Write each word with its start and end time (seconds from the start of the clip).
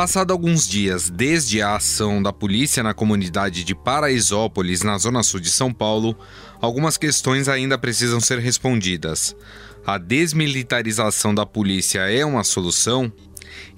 Passado 0.00 0.32
alguns 0.32 0.66
dias 0.66 1.10
desde 1.10 1.60
a 1.60 1.76
ação 1.76 2.22
da 2.22 2.32
polícia 2.32 2.82
na 2.82 2.94
comunidade 2.94 3.62
de 3.62 3.74
Paraisópolis, 3.74 4.80
na 4.80 4.96
zona 4.96 5.22
sul 5.22 5.40
de 5.40 5.50
São 5.50 5.74
Paulo, 5.74 6.16
algumas 6.58 6.96
questões 6.96 7.48
ainda 7.48 7.76
precisam 7.76 8.18
ser 8.18 8.38
respondidas. 8.38 9.36
A 9.84 9.98
desmilitarização 9.98 11.34
da 11.34 11.44
polícia 11.44 12.10
é 12.10 12.24
uma 12.24 12.42
solução? 12.44 13.12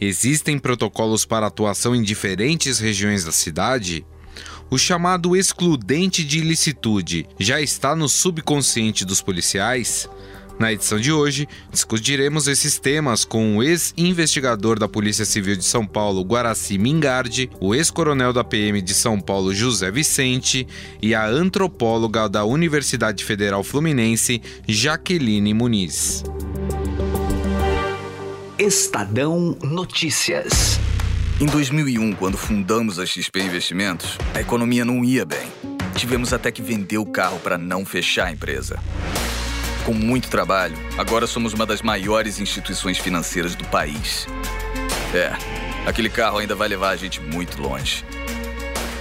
Existem 0.00 0.60
protocolos 0.60 1.24
para 1.24 1.48
atuação 1.48 1.92
em 1.92 2.02
diferentes 2.02 2.78
regiões 2.78 3.24
da 3.24 3.32
cidade? 3.32 4.06
O 4.70 4.78
chamado 4.78 5.34
excludente 5.34 6.22
de 6.22 6.38
ilicitude 6.38 7.26
já 7.36 7.60
está 7.60 7.96
no 7.96 8.08
subconsciente 8.08 9.04
dos 9.04 9.20
policiais? 9.20 10.08
Na 10.62 10.72
edição 10.72 11.00
de 11.00 11.10
hoje, 11.10 11.48
discutiremos 11.72 12.46
esses 12.46 12.78
temas 12.78 13.24
com 13.24 13.56
o 13.56 13.64
ex-investigador 13.64 14.78
da 14.78 14.86
Polícia 14.86 15.24
Civil 15.24 15.56
de 15.56 15.64
São 15.64 15.84
Paulo, 15.84 16.22
Guaraci 16.22 16.78
Mingardi, 16.78 17.50
o 17.58 17.74
ex-coronel 17.74 18.32
da 18.32 18.44
PM 18.44 18.80
de 18.80 18.94
São 18.94 19.18
Paulo, 19.18 19.52
José 19.52 19.90
Vicente, 19.90 20.64
e 21.02 21.16
a 21.16 21.26
antropóloga 21.26 22.28
da 22.28 22.44
Universidade 22.44 23.24
Federal 23.24 23.64
Fluminense, 23.64 24.40
Jaqueline 24.68 25.52
Muniz. 25.52 26.22
Estadão 28.56 29.58
Notícias. 29.64 30.78
Em 31.40 31.46
2001, 31.46 32.12
quando 32.12 32.36
fundamos 32.36 33.00
a 33.00 33.04
XP 33.04 33.40
Investimentos, 33.40 34.16
a 34.32 34.40
economia 34.40 34.84
não 34.84 35.04
ia 35.04 35.24
bem. 35.24 35.48
Tivemos 35.96 36.32
até 36.32 36.52
que 36.52 36.62
vender 36.62 36.98
o 36.98 37.06
carro 37.06 37.40
para 37.40 37.58
não 37.58 37.84
fechar 37.84 38.28
a 38.28 38.32
empresa. 38.32 38.78
Com 39.84 39.92
muito 39.92 40.28
trabalho, 40.28 40.76
agora 40.96 41.26
somos 41.26 41.52
uma 41.52 41.66
das 41.66 41.82
maiores 41.82 42.38
instituições 42.38 42.98
financeiras 42.98 43.56
do 43.56 43.64
país. 43.64 44.28
É, 45.12 45.32
aquele 45.84 46.08
carro 46.08 46.38
ainda 46.38 46.54
vai 46.54 46.68
levar 46.68 46.90
a 46.90 46.96
gente 46.96 47.20
muito 47.20 47.60
longe. 47.60 48.04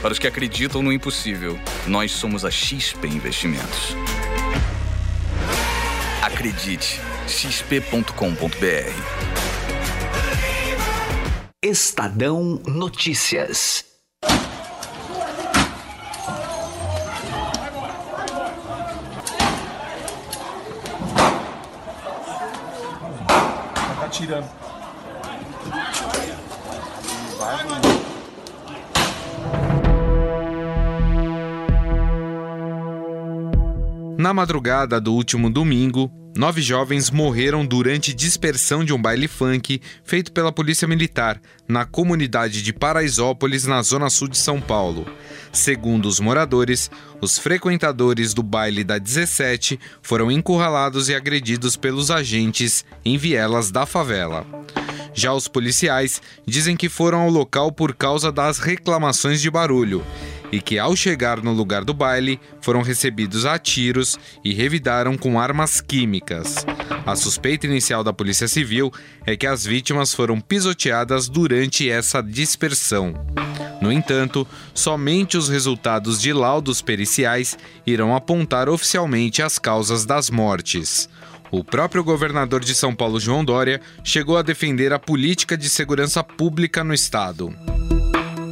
Para 0.02 0.12
os 0.12 0.18
que 0.18 0.26
acreditam 0.26 0.82
no 0.82 0.92
impossível, 0.92 1.60
nós 1.86 2.12
somos 2.12 2.44
a 2.44 2.50
XP 2.50 3.08
Investimentos. 3.08 3.96
Acredite, 6.24 7.00
xp.com.br. 7.28 8.12
Estadão 11.62 12.60
Notícias. 12.66 13.91
Na 34.18 34.34
madrugada 34.34 35.02
do 35.02 35.14
último 35.14 35.50
domingo, 35.50 36.21
nove 36.36 36.62
jovens 36.62 37.12
morreram 37.12 37.66
durante 37.66 38.14
dispersão 38.14 38.84
de 38.84 38.94
um 38.94 39.02
baile 39.02 39.28
funk 39.28 39.82
feito 40.04 40.32
pela 40.32 40.52
Polícia 40.52 40.88
Militar 40.88 41.42
na 41.68 41.86
comunidade 41.86 42.62
de 42.62 42.74
Paraisópolis, 42.74 43.66
na 43.66 43.82
zona 43.82 44.10
sul 44.10 44.28
de 44.28 44.38
São 44.38 44.60
Paulo. 44.60 45.06
Segundo 45.52 46.08
os 46.08 46.20
moradores, 46.20 46.90
os 47.20 47.38
frequentadores 47.38 48.34
do 48.34 48.42
baile 48.42 48.84
da 48.84 48.98
17 48.98 49.80
foram 50.02 50.32
encurralados 50.32 51.10
e 51.10 51.16
agredidos 51.16 51.76
pelos 51.76 52.10
agentes 52.10 52.86
em 53.04 53.18
vielas 53.18 53.72
da 53.72 53.86
favela. 53.86 54.46
Já 55.14 55.34
os 55.34 55.48
policiais 55.48 56.22
dizem 56.46 56.78
que 56.78 56.88
foram 56.88 57.22
ao 57.22 57.30
local 57.30 57.72
por 57.72 57.94
causa 57.94 58.32
das 58.32 58.60
reclamações 58.60 59.42
de 59.42 59.52
barulho 59.52 60.04
e 60.52 60.62
que, 60.62 60.78
ao 60.78 60.96
chegar 60.96 61.42
no 61.42 61.54
lugar 61.54 61.84
do 61.84 61.94
baile, 61.94 62.40
foram 62.60 62.82
recebidos 62.82 63.46
a 63.46 63.58
tiros 63.58 64.20
e 64.44 64.54
revidaram 64.54 65.18
com 65.18 65.40
armas 65.40 65.80
químicas. 65.80 66.66
A 67.06 67.16
suspeita 67.16 67.66
inicial 67.66 68.04
da 68.04 68.14
Polícia 68.14 68.48
Civil 68.48 68.92
é 69.26 69.36
que 69.36 69.48
as 69.48 69.66
vítimas 69.66 70.14
foram 70.14 70.40
pisoteadas 70.40 71.28
durante 71.30 71.90
essa 71.90 72.22
dispersão. 72.22 73.14
No 73.82 73.92
entanto, 73.92 74.48
somente 74.74 75.38
os 75.38 75.50
resultados 75.50 76.22
de 76.22 76.32
laudos 76.32 76.82
periciais 76.82 77.58
irão 77.86 78.16
apontar 78.16 78.70
oficialmente 78.70 79.42
as 79.42 79.58
causas 79.58 80.06
das 80.06 80.30
mortes. 80.30 81.10
O 81.50 81.64
próprio 81.64 82.04
governador 82.04 82.62
de 82.62 82.74
São 82.74 82.96
Paulo, 82.96 83.20
João 83.20 83.44
Dória, 83.44 83.82
chegou 84.04 84.38
a 84.38 84.42
defender 84.42 84.94
a 84.94 85.00
política 85.00 85.58
de 85.58 85.68
segurança 85.68 86.24
pública 86.24 86.84
no 86.84 86.94
estado. 86.94 87.54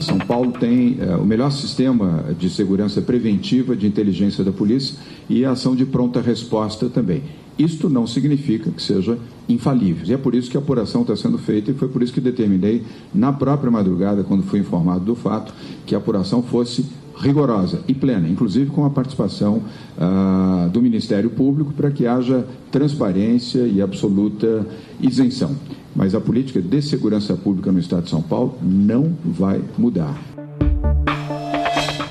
São 0.09 0.17
Paulo 0.17 0.51
tem 0.53 0.97
é, 0.99 1.15
o 1.15 1.23
melhor 1.23 1.51
sistema 1.51 2.25
de 2.37 2.49
segurança 2.49 2.99
preventiva 2.99 3.75
de 3.75 3.85
inteligência 3.85 4.43
da 4.43 4.51
polícia 4.51 4.95
e 5.29 5.45
a 5.45 5.51
ação 5.51 5.75
de 5.75 5.85
pronta 5.85 6.19
resposta 6.19 6.89
também. 6.89 7.21
Isto 7.59 7.87
não 7.87 8.07
significa 8.07 8.71
que 8.71 8.81
seja 8.81 9.19
infalível. 9.47 10.03
E 10.07 10.13
é 10.13 10.17
por 10.17 10.33
isso 10.33 10.49
que 10.49 10.57
a 10.57 10.59
apuração 10.59 11.01
está 11.01 11.15
sendo 11.15 11.37
feita 11.37 11.69
e 11.69 11.75
foi 11.75 11.89
por 11.89 12.01
isso 12.01 12.11
que 12.11 12.21
determinei, 12.21 12.83
na 13.13 13.31
própria 13.31 13.69
madrugada, 13.69 14.23
quando 14.23 14.41
fui 14.43 14.59
informado 14.59 15.05
do 15.05 15.13
fato, 15.13 15.53
que 15.85 15.93
a 15.93 15.99
apuração 15.99 16.41
fosse 16.41 16.85
rigorosa 17.15 17.81
e 17.87 17.93
plena, 17.93 18.27
inclusive 18.27 18.71
com 18.71 18.85
a 18.85 18.89
participação 18.89 19.61
ah, 19.97 20.69
do 20.71 20.81
Ministério 20.81 21.29
Público, 21.29 21.71
para 21.73 21.91
que 21.91 22.07
haja 22.07 22.47
transparência 22.71 23.59
e 23.59 23.79
absoluta 23.79 24.65
isenção. 24.99 25.55
Mas 25.95 26.13
a 26.15 26.21
política 26.21 26.61
de 26.61 26.81
segurança 26.81 27.35
pública 27.35 27.71
no 27.71 27.79
Estado 27.79 28.03
de 28.03 28.09
São 28.09 28.21
Paulo 28.21 28.57
não 28.61 29.15
vai 29.23 29.61
mudar. 29.77 30.15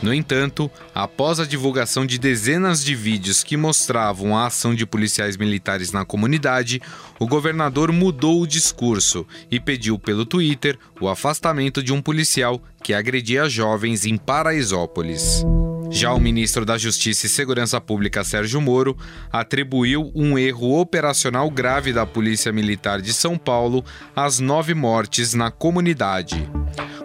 No 0.00 0.14
entanto, 0.14 0.70
após 0.94 1.40
a 1.40 1.44
divulgação 1.44 2.06
de 2.06 2.18
dezenas 2.18 2.84
de 2.84 2.94
vídeos 2.94 3.42
que 3.42 3.56
mostravam 3.56 4.36
a 4.36 4.46
ação 4.46 4.74
de 4.74 4.86
policiais 4.86 5.36
militares 5.36 5.92
na 5.92 6.04
comunidade, 6.04 6.80
o 7.18 7.26
governador 7.26 7.92
mudou 7.92 8.40
o 8.40 8.46
discurso 8.46 9.26
e 9.50 9.58
pediu 9.58 9.98
pelo 9.98 10.24
Twitter 10.24 10.78
o 11.00 11.08
afastamento 11.08 11.82
de 11.82 11.92
um 11.92 12.00
policial 12.00 12.62
que 12.82 12.94
agredia 12.94 13.48
jovens 13.48 14.06
em 14.06 14.16
Paraisópolis. 14.16 15.44
Já 15.90 16.12
o 16.12 16.20
ministro 16.20 16.64
da 16.64 16.76
Justiça 16.76 17.26
e 17.26 17.28
Segurança 17.28 17.80
Pública, 17.80 18.22
Sérgio 18.22 18.60
Moro, 18.60 18.96
atribuiu 19.32 20.12
um 20.14 20.38
erro 20.38 20.78
operacional 20.80 21.50
grave 21.50 21.92
da 21.92 22.04
Polícia 22.04 22.52
Militar 22.52 23.00
de 23.00 23.12
São 23.12 23.38
Paulo 23.38 23.84
às 24.14 24.38
nove 24.38 24.74
mortes 24.74 25.34
na 25.34 25.50
comunidade. 25.50 26.48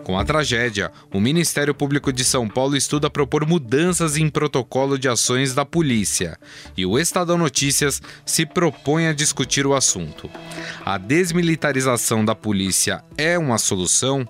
Com 0.04 0.20
a 0.20 0.26
tragédia, 0.26 0.92
o 1.14 1.20
Ministério 1.20 1.74
Público 1.74 2.12
de 2.12 2.26
São 2.26 2.48
Paulo 2.48 2.76
estuda 2.76 3.10
propor 3.10 3.48
mudanças 3.48 4.18
em 4.18 4.30
protocolo 4.30 5.00
de 5.00 5.08
ações 5.08 5.54
da 5.56 5.64
polícia 5.64 6.38
e 6.76 6.86
o 6.86 7.00
Estadão 7.00 7.38
Notícias 7.38 8.02
se 8.26 8.46
propõe 8.46 9.08
a 9.08 9.14
discutir 9.14 9.66
o 9.66 9.74
assunto. 9.74 10.30
A 10.86 10.98
desmilitarização 10.98 12.26
da 12.26 12.36
polícia 12.36 13.02
é 13.18 13.40
uma 13.40 13.58
solução? 13.58 14.28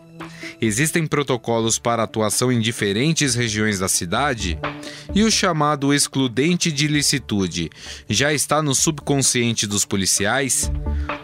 Existem 0.62 1.06
protocolos 1.06 1.78
para 1.78 2.04
atuação 2.04 2.52
em 2.52 2.60
diferentes 2.60 3.36
regiões 3.36 3.80
da 3.80 3.88
cidade? 3.88 4.58
E 5.14 5.24
o 5.24 5.32
chamado 5.32 5.94
excludente 5.94 6.72
de 6.72 6.86
ilicitude 6.86 7.70
já 8.10 8.34
está 8.34 8.62
no 8.62 8.74
subconsciente 8.74 9.68
dos 9.68 9.86
policiais? 9.86 10.72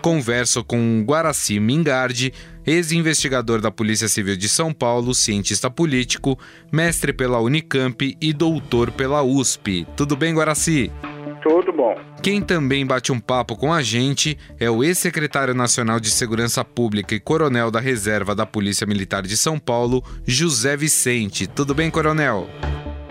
Converso 0.01 0.63
com 0.63 1.03
Guaraci 1.05 1.59
Mingardi, 1.59 2.33
ex-investigador 2.65 3.61
da 3.61 3.71
Polícia 3.71 4.07
Civil 4.07 4.35
de 4.35 4.47
São 4.47 4.73
Paulo, 4.73 5.13
cientista 5.15 5.69
político, 5.69 6.37
mestre 6.71 7.11
pela 7.11 7.39
Unicamp 7.39 8.17
e 8.19 8.33
doutor 8.33 8.91
pela 8.91 9.23
USP. 9.23 9.87
Tudo 9.95 10.15
bem, 10.15 10.33
Guaraci? 10.33 10.91
Tudo 11.41 11.71
bom. 11.71 11.95
Quem 12.21 12.41
também 12.41 12.85
bate 12.85 13.11
um 13.11 13.19
papo 13.19 13.55
com 13.55 13.73
a 13.73 13.81
gente 13.81 14.37
é 14.59 14.69
o 14.69 14.83
ex-secretário 14.83 15.53
nacional 15.53 15.99
de 15.99 16.09
Segurança 16.09 16.63
Pública 16.65 17.15
e 17.15 17.19
coronel 17.19 17.71
da 17.71 17.79
Reserva 17.79 18.35
da 18.35 18.45
Polícia 18.45 18.85
Militar 18.85 19.23
de 19.23 19.37
São 19.37 19.57
Paulo, 19.57 20.03
José 20.25 20.75
Vicente. 20.75 21.47
Tudo 21.47 21.73
bem, 21.73 21.89
coronel? 21.89 22.47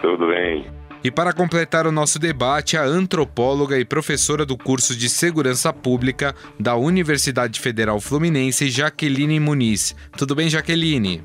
Tudo 0.02 0.28
bem. 0.28 0.66
E 1.02 1.10
para 1.10 1.32
completar 1.32 1.86
o 1.86 1.92
nosso 1.92 2.18
debate, 2.18 2.76
a 2.76 2.82
antropóloga 2.82 3.78
e 3.78 3.84
professora 3.84 4.44
do 4.44 4.58
curso 4.58 4.96
de 4.96 5.08
Segurança 5.08 5.72
Pública 5.72 6.34
da 6.58 6.74
Universidade 6.74 7.60
Federal 7.60 8.00
Fluminense, 8.00 8.68
Jaqueline 8.68 9.38
Muniz. 9.38 9.94
Tudo 10.16 10.34
bem, 10.34 10.48
Jaqueline? 10.48 11.22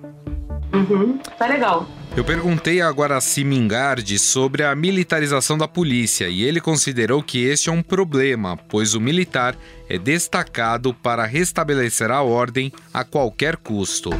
Uhum, 0.73 1.17
tá 1.37 1.47
legal. 1.47 1.87
Eu 2.15 2.23
perguntei 2.23 2.79
a 2.79 2.91
Guaraci 2.91 3.43
Mingardi 3.43 4.19
sobre 4.19 4.61
a 4.61 4.75
militarização 4.75 5.57
da 5.57 5.67
polícia 5.67 6.29
e 6.29 6.43
ele 6.43 6.61
considerou 6.61 7.23
que 7.23 7.43
este 7.43 7.71
é 7.71 7.73
um 7.73 7.81
problema, 7.81 8.55
pois 8.69 8.93
o 8.93 9.01
militar 9.01 9.55
é 9.89 9.97
destacado 9.97 10.93
para 10.93 11.25
restabelecer 11.25 12.11
a 12.11 12.21
ordem 12.21 12.71
a 12.93 13.03
qualquer 13.03 13.57
custo. 13.57 14.11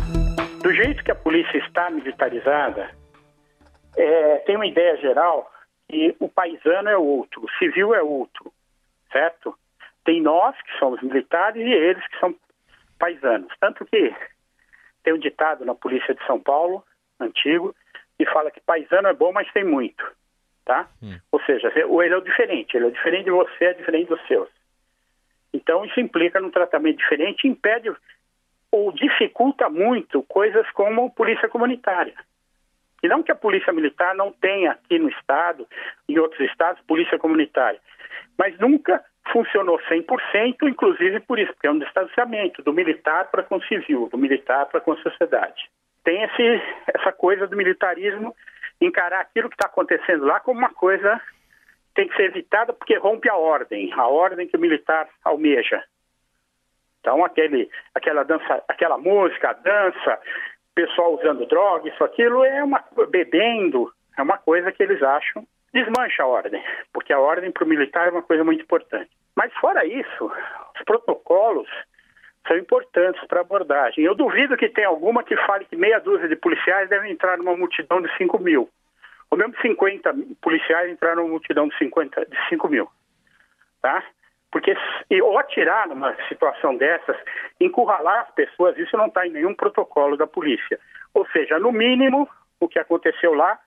Do 0.64 0.74
jeito 0.74 1.04
que 1.04 1.12
a 1.12 1.16
polícia 1.16 1.56
está 1.60 1.92
militarizada, 1.92 2.90
é, 3.96 4.38
tem 4.38 4.56
uma 4.56 4.66
ideia 4.66 4.98
geral 4.98 5.52
que 5.88 6.16
o 6.20 6.28
paisano 6.28 6.90
é 6.90 6.98
outro, 6.98 7.46
o 7.46 7.52
civil 7.60 7.94
é 7.94 8.02
outro, 8.02 8.52
certo? 9.12 9.56
Tem 10.04 10.20
nós 10.20 10.60
que 10.64 10.80
somos 10.80 11.00
militares 11.04 11.62
e 11.62 11.72
eles 11.72 12.06
que 12.08 12.20
são 12.20 12.34
paisanos. 12.98 13.54
Tanto 13.60 13.86
que 13.86 14.12
tem 15.04 15.14
um 15.14 15.20
ditado 15.20 15.64
na 15.64 15.76
polícia 15.76 16.16
de 16.16 16.26
São 16.26 16.40
Paulo, 16.40 16.84
antigo, 17.20 17.76
que 18.26 18.32
fala 18.32 18.52
que 18.52 18.62
paisano 18.62 19.08
é 19.08 19.14
bom, 19.14 19.32
mas 19.32 19.52
tem 19.52 19.64
muito, 19.64 20.04
tá? 20.66 20.88
Hum. 21.02 21.18
Ou 21.32 21.42
seja, 21.42 21.72
ele 21.76 22.14
é 22.14 22.18
o 22.18 22.22
diferente, 22.22 22.76
ele 22.76 22.88
é 22.88 22.92
diferente 22.92 23.26
de 23.26 23.32
você, 23.32 23.66
é 23.66 23.74
diferente 23.74 24.08
dos 24.08 24.26
seus. 24.28 24.50
Então 25.54 25.86
isso 25.86 26.00
implica 26.00 26.40
num 26.40 26.50
tratamento 26.50 26.98
diferente, 26.98 27.48
impede 27.48 27.92
ou 28.72 28.92
dificulta 28.92 29.70
muito 29.70 30.24
coisas 30.24 30.70
como 30.72 31.12
polícia 31.12 31.48
comunitária. 31.48 32.16
E 33.04 33.08
não 33.08 33.22
que 33.22 33.32
a 33.32 33.36
polícia 33.36 33.74
militar 33.74 34.16
não 34.16 34.32
tenha 34.32 34.72
aqui 34.72 34.98
no 34.98 35.10
estado, 35.10 35.68
em 36.08 36.18
outros 36.18 36.40
estados, 36.50 36.82
polícia 36.84 37.20
comunitária, 37.20 37.80
mas 38.38 38.58
nunca 38.58 39.04
funcionou 39.32 39.78
100%, 39.80 40.64
inclusive 40.64 41.20
por 41.22 41.38
isso, 41.38 41.54
porque 41.54 41.68
é 41.68 41.72
um 41.72 41.80
distanciamento 41.80 42.64
do 42.64 42.74
militar 42.74 43.30
para 43.30 43.44
com 43.44 43.58
o 43.58 43.64
civil, 43.64 44.10
do 44.10 44.18
militar 44.18 44.66
para 44.68 44.82
com 44.82 44.94
a 44.94 45.02
sociedade. 45.02 45.70
Tem 46.04 46.24
esse, 46.24 46.62
essa 46.94 47.12
coisa 47.12 47.48
do 47.48 47.56
militarismo 47.56 48.36
encarar 48.82 49.22
aquilo 49.22 49.50
que 49.50 49.56
está 49.56 49.68
acontecendo 49.68 50.26
lá 50.26 50.40
como 50.40 50.60
uma 50.60 50.74
coisa 50.74 51.22
que 51.90 51.94
tem 51.96 52.08
que 52.08 52.16
ser 52.16 52.24
evitada 52.24 52.74
porque 52.74 52.98
rompe 52.98 53.30
a 53.30 53.36
ordem, 53.36 53.92
a 53.94 54.08
ordem 54.08 54.48
que 54.48 54.58
o 54.58 54.60
militar 54.60 55.08
almeja. 55.24 55.84
Então, 57.00 57.24
aquele, 57.24 57.70
aquela 57.94 58.24
dança, 58.24 58.64
aquela 58.68 58.98
música, 58.98 59.50
a 59.50 59.54
dança, 59.54 60.20
pessoal 60.74 61.16
usando 61.16 61.46
droga, 61.46 61.90
isso, 61.90 62.04
aquilo 62.04 62.44
é 62.44 62.64
uma 62.64 62.84
bebendo, 63.10 63.92
é 64.18 64.22
uma 64.22 64.38
coisa 64.38 64.72
que 64.72 64.82
eles 64.82 65.02
acham 65.04 65.46
desmancha 65.74 66.24
a 66.24 66.28
ordem, 66.28 66.64
porque 66.94 67.12
a 67.12 67.20
ordem 67.20 67.52
para 67.52 67.64
o 67.64 67.68
militar 67.68 68.08
é 68.08 68.12
uma 68.12 68.22
coisa 68.22 68.44
muito 68.44 68.62
importante. 68.62 69.10
Mas 69.36 69.52
fora 69.56 69.84
isso, 69.84 70.32
os 70.76 70.84
protocolos 70.86 71.68
são 72.48 72.58
importantes 72.58 73.26
para 73.28 73.42
abordagem. 73.42 74.04
Eu 74.04 74.16
duvido 74.16 74.58
que 74.58 74.70
tenha 74.70 74.88
alguma 74.88 75.24
que 75.24 75.36
fale 75.46 75.66
que 75.66 75.76
meia 75.76 76.00
dúzia 76.00 76.28
de 76.28 76.36
policiais 76.36 76.90
devem 76.90 77.12
entrar 77.12 77.38
numa 77.38 77.56
multidão 77.56 78.02
de 78.02 78.16
5 78.18 78.40
mil. 78.40 78.70
Ou 79.32 79.38
mesmo 79.38 79.56
50 79.62 80.14
policiais 80.42 80.92
entraram 80.92 81.24
numa 81.24 81.30
multidão 81.30 81.68
de, 81.68 81.78
50, 81.78 82.26
de 82.26 82.50
5 82.50 82.68
mil. 82.68 82.90
Tá? 83.82 84.04
Porque, 84.52 84.76
ou 85.22 85.40
atirar 85.40 85.88
numa 85.88 86.16
situação 86.28 86.78
dessas, 86.78 87.18
encurralar 87.60 88.20
as 88.22 88.32
pessoas, 88.36 88.78
isso 88.78 88.96
não 88.96 89.08
está 89.08 89.26
em 89.26 89.32
nenhum 89.32 89.56
protocolo 89.56 90.16
da 90.16 90.28
polícia. 90.28 90.80
Ou 91.14 91.26
seja, 91.30 91.58
no 91.58 91.72
mínimo, 91.72 92.30
o 92.60 92.68
que 92.68 92.78
aconteceu 92.78 93.34
lá 93.34 93.58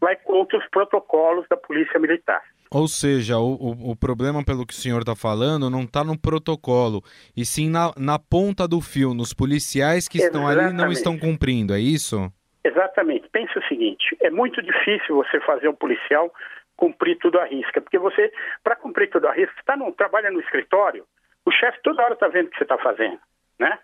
vai 0.00 0.14
contra 0.16 0.58
os 0.58 0.68
protocolos 0.68 1.48
da 1.48 1.56
Polícia 1.56 1.98
Militar. 1.98 2.42
Ou 2.70 2.88
seja, 2.88 3.38
o, 3.38 3.54
o, 3.54 3.90
o 3.92 3.96
problema, 3.96 4.44
pelo 4.44 4.66
que 4.66 4.74
o 4.74 4.76
senhor 4.76 5.00
está 5.00 5.14
falando, 5.14 5.70
não 5.70 5.82
está 5.82 6.02
no 6.02 6.18
protocolo, 6.18 7.02
e 7.36 7.44
sim 7.44 7.70
na, 7.70 7.92
na 7.96 8.18
ponta 8.18 8.66
do 8.66 8.80
fio, 8.80 9.14
nos 9.14 9.32
policiais 9.32 10.08
que 10.08 10.18
estão 10.18 10.42
Exatamente. 10.42 10.66
ali 10.66 10.74
e 10.74 10.76
não 10.76 10.92
estão 10.92 11.18
cumprindo, 11.18 11.74
é 11.74 11.78
isso? 11.78 12.30
Exatamente. 12.64 13.28
Pense 13.30 13.56
o 13.58 13.62
seguinte: 13.68 14.16
é 14.20 14.30
muito 14.30 14.60
difícil 14.62 15.16
você 15.16 15.40
fazer 15.40 15.68
um 15.68 15.74
policial 15.74 16.32
cumprir 16.76 17.16
tudo 17.18 17.38
à 17.38 17.44
risca, 17.44 17.80
porque 17.80 17.98
você, 17.98 18.32
para 18.62 18.76
cumprir 18.76 19.08
tudo 19.08 19.28
à 19.28 19.32
risca, 19.32 19.54
você 19.56 19.62
tá 19.64 19.76
no, 19.76 19.90
trabalha 19.92 20.30
no 20.30 20.40
escritório, 20.40 21.04
o 21.44 21.50
chefe 21.50 21.78
toda 21.82 22.02
hora 22.02 22.14
está 22.14 22.28
vendo 22.28 22.48
o 22.48 22.50
que 22.50 22.58
você 22.58 22.64
está 22.64 22.76
fazendo, 22.78 23.18
né? 23.58 23.78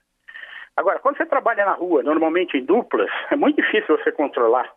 Agora, 0.76 0.98
quando 0.98 1.16
você 1.16 1.26
trabalha 1.26 1.64
na 1.64 1.72
rua, 1.72 2.02
normalmente 2.02 2.56
em 2.56 2.64
duplas, 2.64 3.10
é 3.30 3.36
muito 3.36 3.56
difícil 3.62 3.96
você 3.96 4.10
controlar 4.10 4.70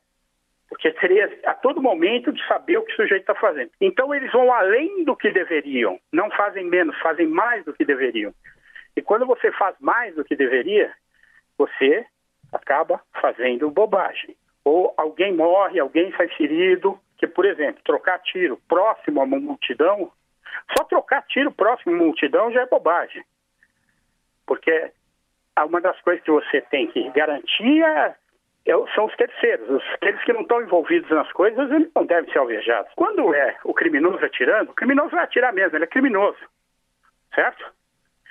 porque 0.69 0.91
seria 1.00 1.31
a 1.45 1.53
todo 1.53 1.81
momento 1.81 2.31
de 2.31 2.45
saber 2.47 2.77
o 2.77 2.83
que 2.83 2.94
o 2.94 2.95
sujeito 2.95 3.21
está 3.21 3.35
fazendo. 3.35 3.71
Então 3.79 4.13
eles 4.13 4.31
vão 4.31 4.51
além 4.51 5.03
do 5.03 5.15
que 5.15 5.31
deveriam, 5.31 6.00
não 6.12 6.29
fazem 6.31 6.65
menos, 6.65 6.97
fazem 7.00 7.27
mais 7.27 7.63
do 7.65 7.73
que 7.73 7.85
deveriam. 7.85 8.33
E 8.95 9.01
quando 9.01 9.25
você 9.25 9.51
faz 9.51 9.75
mais 9.79 10.15
do 10.15 10.23
que 10.23 10.35
deveria, 10.35 10.91
você 11.57 12.06
acaba 12.51 13.01
fazendo 13.21 13.69
bobagem. 13.69 14.35
Ou 14.63 14.94
alguém 14.97 15.33
morre, 15.33 15.79
alguém 15.79 16.12
sai 16.15 16.27
ferido, 16.29 17.00
que, 17.17 17.27
por 17.27 17.45
exemplo, 17.45 17.81
trocar 17.83 18.19
tiro 18.19 18.59
próximo 18.67 19.21
a 19.21 19.23
uma 19.23 19.39
multidão, 19.39 20.12
só 20.75 20.83
trocar 20.85 21.21
tiro 21.23 21.51
próximo 21.51 21.94
a 21.94 21.95
uma 21.95 22.06
multidão 22.06 22.51
já 22.51 22.62
é 22.62 22.65
bobagem. 22.65 23.23
Porque 24.45 24.91
uma 25.57 25.79
das 25.81 26.00
coisas 26.01 26.23
que 26.23 26.31
você 26.31 26.62
tem 26.62 26.88
que 26.88 27.09
garantir 27.12 27.83
é 27.83 27.85
é 28.00 28.15
são 28.94 29.06
os 29.06 29.15
terceiros. 29.15 29.83
Aqueles 29.94 30.23
que 30.23 30.33
não 30.33 30.41
estão 30.41 30.62
envolvidos 30.62 31.09
nas 31.09 31.31
coisas, 31.31 31.71
eles 31.71 31.89
não 31.95 32.06
devem 32.06 32.31
ser 32.31 32.39
alvejados. 32.39 32.91
Quando 32.95 33.33
é 33.33 33.57
o 33.63 33.73
criminoso 33.73 34.23
atirando, 34.25 34.71
o 34.71 34.75
criminoso 34.75 35.12
vai 35.12 35.23
atirar 35.23 35.53
mesmo, 35.53 35.77
ele 35.77 35.85
é 35.85 35.88
criminoso. 35.88 36.39
Certo? 37.33 37.63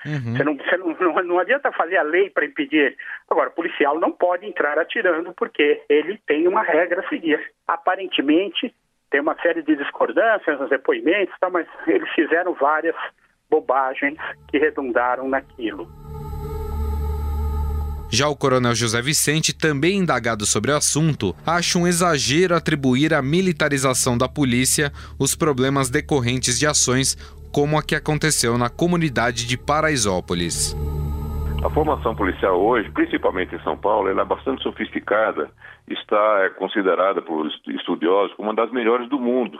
Uhum. 0.06 0.36
Você, 0.36 0.44
não, 0.44 0.56
você 0.56 0.76
não, 0.76 0.88
não, 0.88 1.22
não, 1.22 1.38
adianta 1.38 1.72
fazer 1.72 1.96
a 1.96 2.02
lei 2.02 2.28
para 2.28 2.44
impedir 2.44 2.76
ele. 2.76 2.96
Agora, 3.30 3.48
o 3.48 3.54
policial 3.54 3.98
não 3.98 4.12
pode 4.12 4.44
entrar 4.44 4.78
atirando 4.78 5.32
porque 5.32 5.82
ele 5.88 6.18
tem 6.26 6.46
uma 6.46 6.62
regra 6.62 7.00
a 7.00 7.08
seguir. 7.08 7.40
Aparentemente, 7.66 8.74
tem 9.10 9.20
uma 9.20 9.34
série 9.40 9.62
de 9.62 9.76
discordâncias 9.76 10.60
nos 10.60 10.68
depoimentos, 10.68 11.34
tá, 11.40 11.48
mas 11.48 11.66
eles 11.86 12.10
fizeram 12.10 12.52
várias 12.54 12.96
bobagens 13.48 14.18
que 14.50 14.58
redundaram 14.58 15.28
naquilo. 15.28 15.88
Já 18.10 18.28
o 18.28 18.36
coronel 18.36 18.74
José 18.74 19.02
Vicente, 19.02 19.52
também 19.52 19.98
indagado 19.98 20.46
sobre 20.46 20.70
o 20.70 20.76
assunto, 20.76 21.34
acha 21.44 21.78
um 21.78 21.86
exagero 21.86 22.54
atribuir 22.54 23.12
à 23.12 23.20
militarização 23.20 24.16
da 24.16 24.28
polícia 24.28 24.92
os 25.18 25.34
problemas 25.34 25.90
decorrentes 25.90 26.58
de 26.58 26.66
ações 26.66 27.16
como 27.52 27.78
a 27.78 27.82
que 27.82 27.94
aconteceu 27.94 28.58
na 28.58 28.68
comunidade 28.68 29.46
de 29.46 29.56
Paraisópolis. 29.56 30.76
A 31.64 31.70
formação 31.70 32.14
policial 32.14 32.60
hoje, 32.60 32.90
principalmente 32.90 33.54
em 33.54 33.60
São 33.60 33.76
Paulo, 33.76 34.08
ela 34.08 34.22
é 34.22 34.24
bastante 34.24 34.62
sofisticada, 34.62 35.50
está 35.88 36.44
é, 36.44 36.50
considerada 36.50 37.22
por 37.22 37.46
estudiosos 37.46 38.34
como 38.34 38.50
uma 38.50 38.54
das 38.54 38.70
melhores 38.70 39.08
do 39.08 39.18
mundo. 39.18 39.58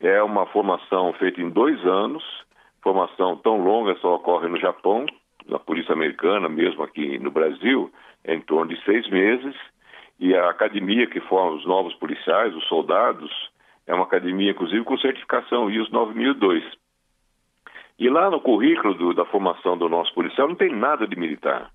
É 0.00 0.22
uma 0.22 0.46
formação 0.46 1.12
feita 1.18 1.40
em 1.40 1.50
dois 1.50 1.78
anos, 1.84 2.22
formação 2.82 3.36
tão 3.36 3.62
longa 3.62 3.94
só 3.96 4.14
ocorre 4.14 4.48
no 4.48 4.58
Japão, 4.58 5.04
na 5.48 5.58
polícia 5.58 5.92
americana, 5.92 6.48
mesmo 6.48 6.82
aqui 6.82 7.18
no 7.18 7.30
Brasil, 7.30 7.90
é 8.24 8.34
em 8.34 8.40
torno 8.40 8.74
de 8.74 8.84
seis 8.84 9.08
meses. 9.08 9.54
E 10.18 10.34
a 10.34 10.50
academia 10.50 11.06
que 11.06 11.20
forma 11.20 11.56
os 11.56 11.66
novos 11.66 11.94
policiais, 11.94 12.54
os 12.54 12.66
soldados, 12.68 13.30
é 13.86 13.94
uma 13.94 14.04
academia, 14.04 14.50
inclusive, 14.50 14.84
com 14.84 14.98
certificação 14.98 15.70
ISO 15.70 15.92
9002. 15.92 16.64
E 17.98 18.08
lá 18.08 18.30
no 18.30 18.40
currículo 18.40 18.94
do, 18.94 19.14
da 19.14 19.24
formação 19.26 19.76
do 19.78 19.88
nosso 19.88 20.12
policial 20.14 20.48
não 20.48 20.54
tem 20.54 20.74
nada 20.74 21.06
de 21.06 21.16
militar. 21.16 21.70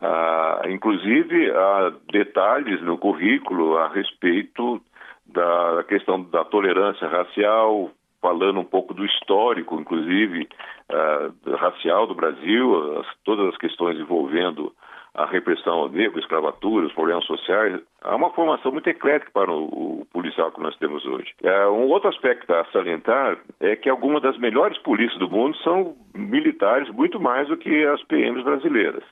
Ah, 0.00 0.62
inclusive, 0.68 1.50
há 1.50 1.92
detalhes 2.10 2.80
no 2.82 2.96
currículo 2.96 3.76
a 3.76 3.88
respeito 3.88 4.80
da 5.26 5.84
questão 5.88 6.22
da 6.22 6.44
tolerância 6.44 7.06
racial, 7.06 7.90
falando 8.20 8.60
um 8.60 8.64
pouco 8.64 8.94
do 8.94 9.04
histórico, 9.04 9.80
inclusive, 9.80 10.48
uh, 10.90 11.56
racial 11.56 12.06
do 12.06 12.14
Brasil, 12.14 13.00
as, 13.00 13.06
todas 13.24 13.48
as 13.48 13.56
questões 13.56 13.98
envolvendo 13.98 14.72
a 15.14 15.26
repressão 15.26 15.72
ao 15.72 15.88
negro, 15.88 16.20
escravatura, 16.20 16.86
os 16.86 16.92
problemas 16.92 17.24
sociais. 17.24 17.80
Há 18.02 18.14
uma 18.14 18.30
formação 18.30 18.70
muito 18.70 18.88
eclética 18.88 19.30
para 19.32 19.50
o, 19.50 20.00
o 20.00 20.06
policial 20.12 20.52
que 20.52 20.60
nós 20.60 20.76
temos 20.76 21.04
hoje. 21.04 21.32
Uh, 21.42 21.70
um 21.72 21.88
outro 21.88 22.08
aspecto 22.08 22.52
a 22.52 22.64
salientar 22.66 23.38
é 23.58 23.74
que 23.74 23.88
algumas 23.88 24.22
das 24.22 24.38
melhores 24.38 24.78
polícias 24.78 25.18
do 25.18 25.28
mundo 25.28 25.56
são 25.58 25.96
militares, 26.14 26.88
muito 26.90 27.18
mais 27.20 27.48
do 27.48 27.56
que 27.56 27.84
as 27.84 28.02
PMs 28.04 28.44
brasileiras. 28.44 29.02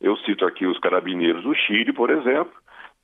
Eu 0.00 0.16
cito 0.18 0.44
aqui 0.44 0.66
os 0.66 0.78
carabineiros 0.78 1.42
do 1.42 1.54
Chile, 1.54 1.92
por 1.92 2.10
exemplo, 2.10 2.52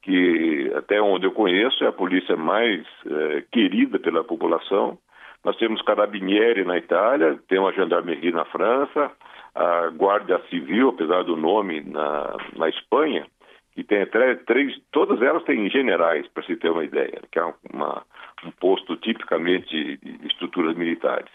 que 0.02 0.70
até 0.74 1.00
onde 1.00 1.26
eu 1.26 1.32
conheço 1.32 1.82
é 1.84 1.86
a 1.86 1.92
polícia 1.92 2.36
mais 2.36 2.84
eh, 3.06 3.44
querida 3.50 3.98
pela 3.98 4.24
população. 4.24 4.98
Nós 5.44 5.56
temos 5.56 5.82
Carabinieri 5.82 6.64
na 6.64 6.78
Itália, 6.78 7.38
temos 7.48 7.70
a 7.70 7.72
Gendarmerie 7.72 8.32
na 8.32 8.44
França, 8.44 9.10
a 9.54 9.88
Guarda 9.88 10.40
Civil, 10.48 10.90
apesar 10.90 11.24
do 11.24 11.36
nome, 11.36 11.80
na, 11.80 12.36
na 12.56 12.68
Espanha, 12.68 13.26
que 13.74 13.82
tem 13.82 14.06
três, 14.06 14.78
todas 14.92 15.20
elas 15.20 15.42
têm 15.44 15.68
generais, 15.68 16.26
para 16.28 16.42
se 16.44 16.56
ter 16.56 16.70
uma 16.70 16.84
ideia, 16.84 17.20
que 17.30 17.38
é 17.38 17.54
uma, 17.72 18.02
um 18.44 18.50
posto 18.52 18.96
tipicamente 18.96 19.96
de 19.96 20.26
estruturas 20.26 20.76
militares. 20.76 21.30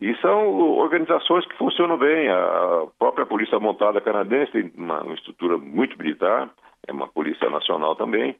E 0.00 0.14
são 0.16 0.48
organizações 0.78 1.44
que 1.46 1.56
funcionam 1.56 1.98
bem. 1.98 2.28
A 2.28 2.86
própria 2.98 3.26
Polícia 3.26 3.58
Montada 3.58 4.00
Canadense 4.00 4.52
tem 4.52 4.72
uma, 4.76 5.02
uma 5.02 5.14
estrutura 5.14 5.58
muito 5.58 5.98
militar, 5.98 6.50
é 6.86 6.92
uma 6.92 7.08
polícia 7.08 7.50
nacional 7.50 7.96
também. 7.96 8.36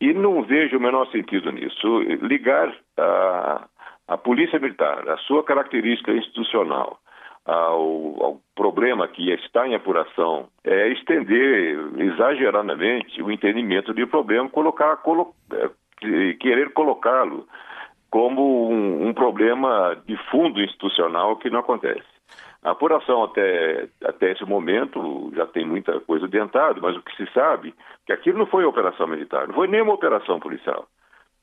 E 0.00 0.12
não 0.12 0.42
vejo 0.42 0.76
o 0.76 0.80
menor 0.80 1.06
sentido 1.10 1.50
nisso. 1.50 2.00
Ligar 2.22 2.74
a, 2.98 3.02
a 3.02 3.41
Polícia 4.22 4.58
Militar, 4.58 5.08
a 5.08 5.16
sua 5.18 5.42
característica 5.44 6.12
institucional, 6.12 6.98
ao, 7.44 8.24
ao, 8.24 8.40
problema 8.54 9.08
que 9.08 9.32
está 9.32 9.66
em 9.66 9.74
apuração 9.74 10.48
é 10.62 10.88
estender 10.88 11.76
exageradamente 11.98 13.20
o 13.20 13.30
entendimento 13.30 13.92
de 13.92 14.06
problema, 14.06 14.48
colocar, 14.48 14.96
colo, 14.98 15.34
é, 15.52 15.68
querer 16.34 16.72
colocá-lo 16.72 17.46
como 18.10 18.70
um, 18.70 19.08
um, 19.08 19.14
problema 19.14 19.96
de 20.06 20.16
fundo 20.30 20.60
institucional 20.60 21.36
que 21.36 21.50
não 21.50 21.60
acontece. 21.60 22.06
A 22.62 22.70
apuração 22.70 23.24
até, 23.24 23.88
até 24.04 24.32
esse 24.32 24.44
momento 24.44 25.32
já 25.34 25.46
tem 25.46 25.66
muita 25.66 25.98
coisa 26.00 26.26
adiantada, 26.26 26.78
mas 26.80 26.96
o 26.96 27.02
que 27.02 27.16
se 27.16 27.26
sabe 27.32 27.70
é 27.70 27.72
que 28.06 28.12
aquilo 28.12 28.38
não 28.38 28.46
foi 28.46 28.64
operação 28.64 29.08
militar, 29.08 29.48
não 29.48 29.54
foi 29.54 29.66
nenhuma 29.66 29.94
operação 29.94 30.38
policial. 30.38 30.86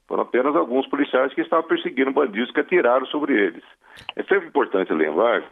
Foram 0.09 0.23
apenas 0.23 0.55
alguns 0.55 0.87
policiais 0.87 1.31
que 1.35 1.41
estavam 1.41 1.67
perseguindo 1.67 2.11
bandidos 2.11 2.51
que 2.51 2.59
atiraram 2.59 3.05
sobre 3.05 3.31
eles. 3.33 3.63
É 4.15 4.23
sempre 4.23 4.47
importante 4.47 4.91
lembrar 4.91 5.43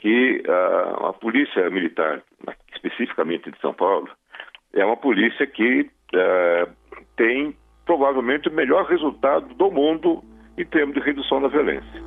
que 0.00 0.42
uh, 0.48 1.06
a 1.06 1.12
polícia 1.12 1.70
militar, 1.70 2.20
especificamente 2.74 3.52
de 3.52 3.60
São 3.60 3.72
Paulo, 3.72 4.08
é 4.74 4.84
uma 4.84 4.96
polícia 4.96 5.46
que 5.46 5.82
uh, 5.82 6.72
tem 7.16 7.54
provavelmente 7.86 8.48
o 8.48 8.52
melhor 8.52 8.84
resultado 8.86 9.54
do 9.54 9.70
mundo 9.70 10.24
em 10.58 10.64
termos 10.64 10.96
de 10.96 11.00
redução 11.00 11.40
da 11.40 11.46
violência. 11.46 12.02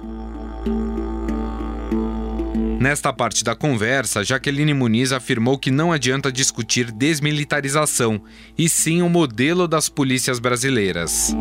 Nesta 2.81 3.13
parte 3.13 3.45
da 3.45 3.55
conversa, 3.55 4.25
Jaqueline 4.25 4.73
Muniz 4.73 5.13
afirmou 5.13 5.57
que 5.57 5.71
não 5.71 5.93
adianta 5.93 6.29
discutir 6.29 6.91
desmilitarização, 6.91 8.21
e 8.57 8.67
sim 8.67 9.01
o 9.01 9.07
modelo 9.07 9.69
das 9.69 9.87
polícias 9.87 10.37
brasileiras. 10.37 11.33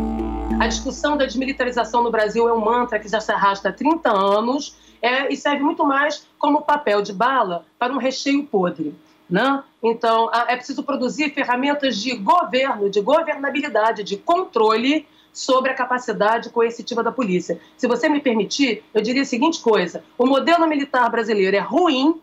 A 0.61 0.67
discussão 0.67 1.17
da 1.17 1.25
desmilitarização 1.25 2.03
no 2.03 2.11
Brasil 2.11 2.49
é 2.49 2.53
um 2.53 2.61
mantra 2.61 2.99
que 2.99 3.09
já 3.09 3.21
se 3.21 3.33
arrasta 3.33 3.69
há 3.69 3.73
30 3.73 4.11
anos 4.11 4.77
é, 5.01 5.33
e 5.33 5.37
serve 5.37 5.63
muito 5.63 5.85
mais 5.85 6.27
como 6.39 6.63
papel 6.63 7.03
de 7.03 7.13
bala 7.13 7.65
para 7.79 7.93
um 7.93 7.99
recheio 7.99 8.45
podre. 8.45 8.95
Né? 9.29 9.63
Então, 9.83 10.31
é 10.33 10.55
preciso 10.57 10.83
produzir 10.83 11.31
ferramentas 11.31 11.97
de 11.97 12.15
governo, 12.15 12.91
de 12.91 13.01
governabilidade, 13.01 14.05
de 14.05 14.17
controle 14.17 15.07
sobre 15.33 15.71
a 15.71 15.75
capacidade 15.75 16.51
coercitiva 16.51 17.03
da 17.03 17.11
polícia. 17.11 17.59
Se 17.77 17.89
você 17.89 18.09
me 18.09 18.21
permitir, 18.21 18.85
eu 18.93 19.01
diria 19.01 19.23
a 19.23 19.25
seguinte 19.25 19.61
coisa: 19.61 20.05
o 20.19 20.27
modelo 20.27 20.67
militar 20.67 21.11
brasileiro 21.11 21.57
é 21.57 21.61
ruim 21.61 22.21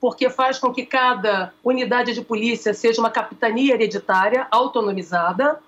porque 0.00 0.30
faz 0.30 0.58
com 0.58 0.72
que 0.72 0.86
cada 0.86 1.52
unidade 1.64 2.12
de 2.12 2.22
polícia 2.22 2.72
seja 2.72 3.00
uma 3.00 3.10
capitania 3.10 3.74
hereditária, 3.74 4.46
autonomizada, 4.50 5.58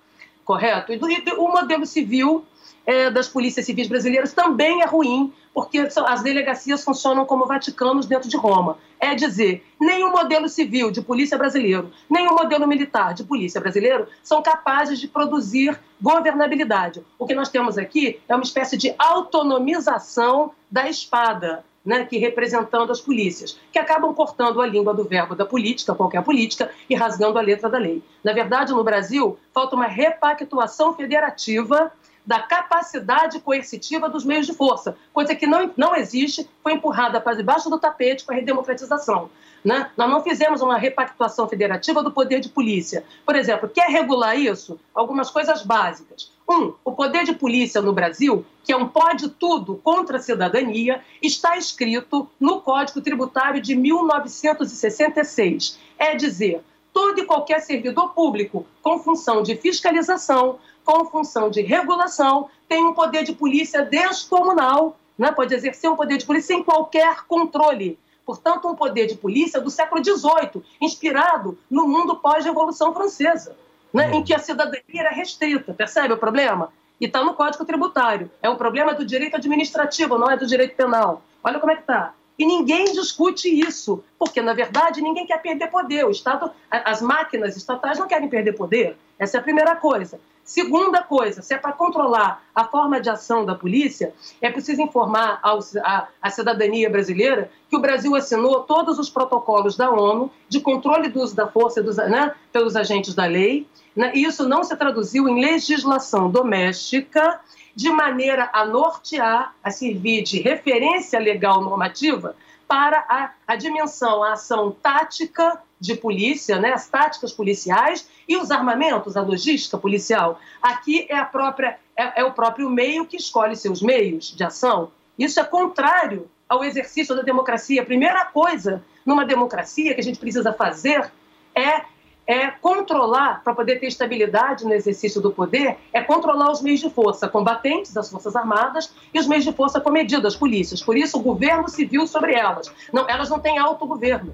correto? 0.50 0.92
E 0.92 0.98
o 1.38 1.46
modelo 1.46 1.86
civil 1.86 2.44
é, 2.84 3.08
das 3.08 3.28
polícias 3.28 3.64
civis 3.64 3.86
brasileiras 3.86 4.32
também 4.32 4.82
é 4.82 4.84
ruim, 4.84 5.32
porque 5.54 5.78
as 5.78 6.22
delegacias 6.22 6.82
funcionam 6.82 7.24
como 7.24 7.46
Vaticanos 7.46 8.04
dentro 8.04 8.28
de 8.28 8.36
Roma. 8.36 8.76
É 8.98 9.14
dizer, 9.14 9.64
nem 9.80 10.02
o 10.02 10.10
modelo 10.10 10.48
civil 10.48 10.90
de 10.90 11.00
polícia 11.00 11.38
brasileiro, 11.38 11.92
nem 12.10 12.26
o 12.26 12.34
modelo 12.34 12.66
militar 12.66 13.14
de 13.14 13.22
polícia 13.22 13.60
brasileiro 13.60 14.08
são 14.24 14.42
capazes 14.42 14.98
de 14.98 15.06
produzir 15.06 15.78
governabilidade. 16.02 17.04
O 17.16 17.26
que 17.26 17.34
nós 17.34 17.48
temos 17.48 17.78
aqui 17.78 18.20
é 18.28 18.34
uma 18.34 18.42
espécie 18.42 18.76
de 18.76 18.92
autonomização 18.98 20.50
da 20.68 20.90
espada, 20.90 21.64
né, 21.84 22.04
que 22.04 22.18
representando 22.18 22.90
as 22.90 23.00
polícias, 23.00 23.58
que 23.72 23.78
acabam 23.78 24.14
cortando 24.14 24.60
a 24.60 24.66
língua 24.66 24.92
do 24.92 25.04
verbo 25.04 25.34
da 25.34 25.46
política, 25.46 25.94
qualquer 25.94 26.22
política, 26.22 26.70
e 26.88 26.94
rasgando 26.94 27.38
a 27.38 27.42
letra 27.42 27.68
da 27.68 27.78
lei. 27.78 28.02
Na 28.22 28.32
verdade, 28.32 28.72
no 28.72 28.84
Brasil, 28.84 29.38
falta 29.52 29.76
uma 29.76 29.86
repactuação 29.86 30.94
federativa 30.94 31.92
da 32.26 32.38
capacidade 32.38 33.40
coercitiva 33.40 34.08
dos 34.08 34.24
meios 34.24 34.46
de 34.46 34.54
força, 34.54 34.96
coisa 35.12 35.34
que 35.34 35.46
não, 35.46 35.70
não 35.76 35.96
existe, 35.96 36.48
foi 36.62 36.74
empurrada 36.74 37.20
para 37.20 37.36
debaixo 37.36 37.70
do 37.70 37.78
tapete 37.78 38.24
com 38.24 38.32
a 38.32 38.34
redemocratização. 38.34 39.30
Né? 39.64 39.90
Nós 39.96 40.08
não 40.08 40.22
fizemos 40.22 40.62
uma 40.62 40.78
repactuação 40.78 41.48
federativa 41.48 42.02
do 42.02 42.10
poder 42.10 42.40
de 42.40 42.48
polícia. 42.48 43.04
Por 43.26 43.36
exemplo, 43.36 43.68
quer 43.68 43.88
regular 43.90 44.38
isso? 44.38 44.78
Algumas 44.94 45.30
coisas 45.30 45.62
básicas. 45.62 46.32
Um, 46.50 46.74
o 46.84 46.90
poder 46.90 47.22
de 47.22 47.32
polícia 47.32 47.80
no 47.80 47.92
Brasil, 47.92 48.44
que 48.64 48.72
é 48.72 48.76
um 48.76 48.88
pode 48.88 49.28
tudo 49.28 49.76
contra 49.84 50.16
a 50.16 50.20
cidadania, 50.20 51.00
está 51.22 51.56
escrito 51.56 52.28
no 52.40 52.60
Código 52.60 53.00
Tributário 53.00 53.62
de 53.62 53.76
1966. 53.76 55.78
É 55.96 56.16
dizer, 56.16 56.60
todo 56.92 57.20
e 57.20 57.24
qualquer 57.24 57.60
servidor 57.60 58.14
público 58.14 58.66
com 58.82 58.98
função 58.98 59.44
de 59.44 59.54
fiscalização, 59.54 60.58
com 60.84 61.04
função 61.04 61.50
de 61.50 61.62
regulação, 61.62 62.50
tem 62.68 62.84
um 62.84 62.94
poder 62.94 63.22
de 63.22 63.32
polícia 63.32 63.84
descomunal, 63.84 64.98
né? 65.16 65.30
pode 65.30 65.54
exercer 65.54 65.88
um 65.88 65.94
poder 65.94 66.18
de 66.18 66.26
polícia 66.26 66.56
sem 66.56 66.64
qualquer 66.64 67.26
controle. 67.28 67.96
Portanto, 68.26 68.66
um 68.66 68.74
poder 68.74 69.06
de 69.06 69.14
polícia 69.14 69.60
do 69.60 69.70
século 69.70 70.04
XVIII, 70.04 70.64
inspirado 70.80 71.56
no 71.70 71.86
mundo 71.86 72.16
pós-revolução 72.16 72.92
francesa, 72.92 73.56
né? 73.92 74.10
em 74.12 74.22
que 74.22 74.34
a 74.34 74.38
cidadania 74.38 74.82
era 74.94 75.10
restrita. 75.10 75.72
Percebe 75.72 76.14
o 76.14 76.18
problema? 76.18 76.72
E 77.00 77.06
está 77.06 77.24
no 77.24 77.34
Código 77.34 77.64
Tributário. 77.64 78.30
É 78.42 78.48
um 78.50 78.56
problema 78.56 78.94
do 78.94 79.04
direito 79.04 79.36
administrativo, 79.36 80.18
não 80.18 80.30
é 80.30 80.36
do 80.36 80.46
direito 80.46 80.76
penal. 80.76 81.22
Olha 81.42 81.58
como 81.58 81.72
é 81.72 81.76
que 81.76 81.82
está. 81.82 82.14
E 82.38 82.46
ninguém 82.46 82.84
discute 82.92 83.48
isso, 83.48 84.02
porque, 84.18 84.40
na 84.40 84.54
verdade, 84.54 85.02
ninguém 85.02 85.26
quer 85.26 85.42
perder 85.42 85.68
poder. 85.68 86.06
O 86.06 86.10
Estado, 86.10 86.50
as 86.70 87.02
máquinas 87.02 87.56
estatais 87.56 87.98
não 87.98 88.08
querem 88.08 88.28
perder 88.28 88.54
poder. 88.54 88.96
Essa 89.18 89.36
é 89.36 89.40
a 89.40 89.42
primeira 89.42 89.76
coisa. 89.76 90.18
Segunda 90.42 91.02
coisa, 91.02 91.42
se 91.42 91.54
é 91.54 91.58
para 91.58 91.72
controlar 91.72 92.42
a 92.54 92.64
forma 92.64 93.00
de 93.00 93.08
ação 93.08 93.44
da 93.44 93.54
polícia, 93.54 94.12
é 94.40 94.50
preciso 94.50 94.82
informar 94.82 95.38
ao, 95.42 95.60
a, 95.84 96.08
a, 96.20 96.30
cidadania 96.30 96.90
brasileira 96.90 97.50
que 97.68 97.76
o 97.76 97.80
Brasil 97.80 98.16
assinou 98.16 98.64
todos 98.64 98.98
os 98.98 99.08
protocolos 99.08 99.76
da 99.76 99.90
ONU 99.90 100.28
de 100.48 100.60
controle 100.60 101.08
do 101.08 101.20
uso 101.20 101.36
da 101.36 101.46
força 101.46 101.80
dos, 101.82 101.98
né, 101.98 102.34
pelos 102.52 102.74
agentes 102.74 103.14
da 103.14 103.26
lei. 103.26 103.64
Né, 103.94 104.12
isso 104.14 104.48
não 104.48 104.62
se 104.62 104.76
traduziu 104.76 105.28
em 105.28 105.40
legislação 105.40 106.30
doméstica 106.30 107.40
de 107.74 107.90
maneira 107.90 108.50
a 108.52 108.64
nortear, 108.64 109.54
a 109.62 109.70
servir 109.70 110.22
de 110.22 110.40
referência 110.40 111.18
legal 111.18 111.60
normativa 111.62 112.36
para 112.68 113.04
a, 113.08 113.32
a 113.46 113.56
dimensão, 113.56 114.22
a 114.22 114.34
ação 114.34 114.70
tática 114.70 115.60
de 115.80 115.94
polícia, 115.96 116.58
né, 116.58 116.72
as 116.72 116.88
táticas 116.88 117.32
policiais 117.32 118.08
e 118.28 118.36
os 118.36 118.50
armamentos, 118.50 119.16
a 119.16 119.22
logística 119.22 119.78
policial. 119.78 120.38
Aqui 120.62 121.06
é, 121.08 121.16
a 121.16 121.24
própria, 121.24 121.78
é, 121.96 122.20
é 122.20 122.24
o 122.24 122.32
próprio 122.32 122.70
meio 122.70 123.06
que 123.06 123.16
escolhe 123.16 123.56
seus 123.56 123.82
meios 123.82 124.36
de 124.36 124.44
ação. 124.44 124.92
Isso 125.18 125.40
é 125.40 125.44
contrário 125.44 126.30
ao 126.48 126.62
exercício 126.62 127.16
da 127.16 127.22
democracia. 127.22 127.82
A 127.82 127.84
primeira 127.84 128.24
coisa 128.26 128.84
numa 129.04 129.24
democracia 129.24 129.94
que 129.94 130.00
a 130.00 130.04
gente 130.04 130.18
precisa 130.18 130.52
fazer 130.52 131.10
é 131.54 131.82
é 132.30 132.48
controlar, 132.48 133.42
para 133.42 133.52
poder 133.52 133.80
ter 133.80 133.88
estabilidade 133.88 134.64
no 134.64 134.72
exercício 134.72 135.20
do 135.20 135.32
poder, 135.32 135.76
é 135.92 136.00
controlar 136.00 136.52
os 136.52 136.62
meios 136.62 136.78
de 136.78 136.88
força 136.88 137.28
combatentes 137.28 137.92
das 137.92 138.08
Forças 138.08 138.36
Armadas 138.36 138.92
e 139.12 139.18
os 139.18 139.26
meios 139.26 139.44
de 139.44 139.52
força 139.52 139.80
comedidos, 139.80 140.26
as 140.26 140.36
polícias. 140.36 140.80
Por 140.80 140.96
isso, 140.96 141.18
o 141.18 141.20
governo 141.20 141.68
civil 141.68 142.06
sobre 142.06 142.34
elas. 142.34 142.72
Não, 142.92 143.10
elas 143.10 143.28
não 143.28 143.40
têm 143.40 143.58
autogoverno. 143.58 144.32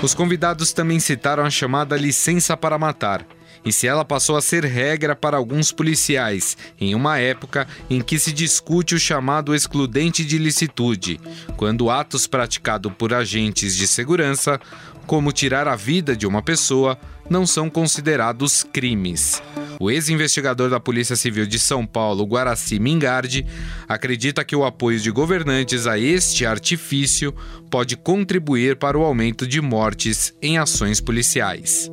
Os 0.00 0.14
convidados 0.14 0.72
também 0.72 1.00
citaram 1.00 1.44
a 1.44 1.50
chamada 1.50 1.96
licença 1.96 2.56
para 2.56 2.78
matar, 2.78 3.26
e 3.64 3.72
se 3.72 3.86
ela 3.86 4.04
passou 4.04 4.36
a 4.36 4.42
ser 4.42 4.64
regra 4.64 5.14
para 5.14 5.36
alguns 5.36 5.70
policiais, 5.72 6.56
em 6.80 6.94
uma 6.94 7.18
época 7.18 7.66
em 7.88 8.00
que 8.00 8.18
se 8.18 8.32
discute 8.32 8.94
o 8.94 8.98
chamado 8.98 9.54
excludente 9.54 10.24
de 10.24 10.38
licitude, 10.38 11.20
quando 11.56 11.90
atos 11.90 12.26
praticados 12.26 12.92
por 12.96 13.12
agentes 13.12 13.76
de 13.76 13.86
segurança, 13.86 14.60
como 15.06 15.32
tirar 15.32 15.66
a 15.66 15.76
vida 15.76 16.16
de 16.16 16.26
uma 16.26 16.40
pessoa, 16.40 16.98
não 17.28 17.46
são 17.46 17.70
considerados 17.70 18.64
crimes. 18.64 19.42
O 19.78 19.90
ex-investigador 19.90 20.68
da 20.68 20.80
Polícia 20.80 21.16
Civil 21.16 21.46
de 21.46 21.58
São 21.58 21.86
Paulo, 21.86 22.24
Guaraci 22.24 22.78
Mingardi, 22.78 23.46
acredita 23.88 24.44
que 24.44 24.54
o 24.54 24.64
apoio 24.64 24.98
de 24.98 25.10
governantes 25.10 25.86
a 25.86 25.98
este 25.98 26.44
artifício 26.44 27.34
pode 27.70 27.96
contribuir 27.96 28.76
para 28.76 28.98
o 28.98 29.04
aumento 29.04 29.46
de 29.46 29.60
mortes 29.60 30.34
em 30.42 30.58
ações 30.58 31.00
policiais. 31.00 31.90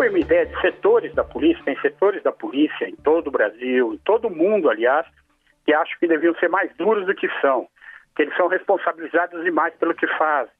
Foi 0.00 0.08
uma 0.08 0.18
ideia 0.18 0.46
de 0.46 0.58
setores 0.62 1.14
da 1.14 1.22
polícia, 1.22 1.62
tem 1.62 1.78
setores 1.82 2.22
da 2.22 2.32
polícia 2.32 2.88
em 2.88 2.96
todo 2.96 3.26
o 3.26 3.30
Brasil, 3.30 3.92
em 3.92 3.98
todo 3.98 4.28
o 4.28 4.34
mundo, 4.34 4.70
aliás, 4.70 5.06
que 5.66 5.74
acham 5.74 5.94
que 6.00 6.06
deviam 6.06 6.34
ser 6.36 6.48
mais 6.48 6.74
duros 6.76 7.04
do 7.04 7.14
que 7.14 7.28
são, 7.42 7.68
que 8.16 8.22
eles 8.22 8.34
são 8.34 8.48
responsabilizados 8.48 9.44
demais 9.44 9.74
pelo 9.74 9.94
que 9.94 10.06
fazem, 10.16 10.54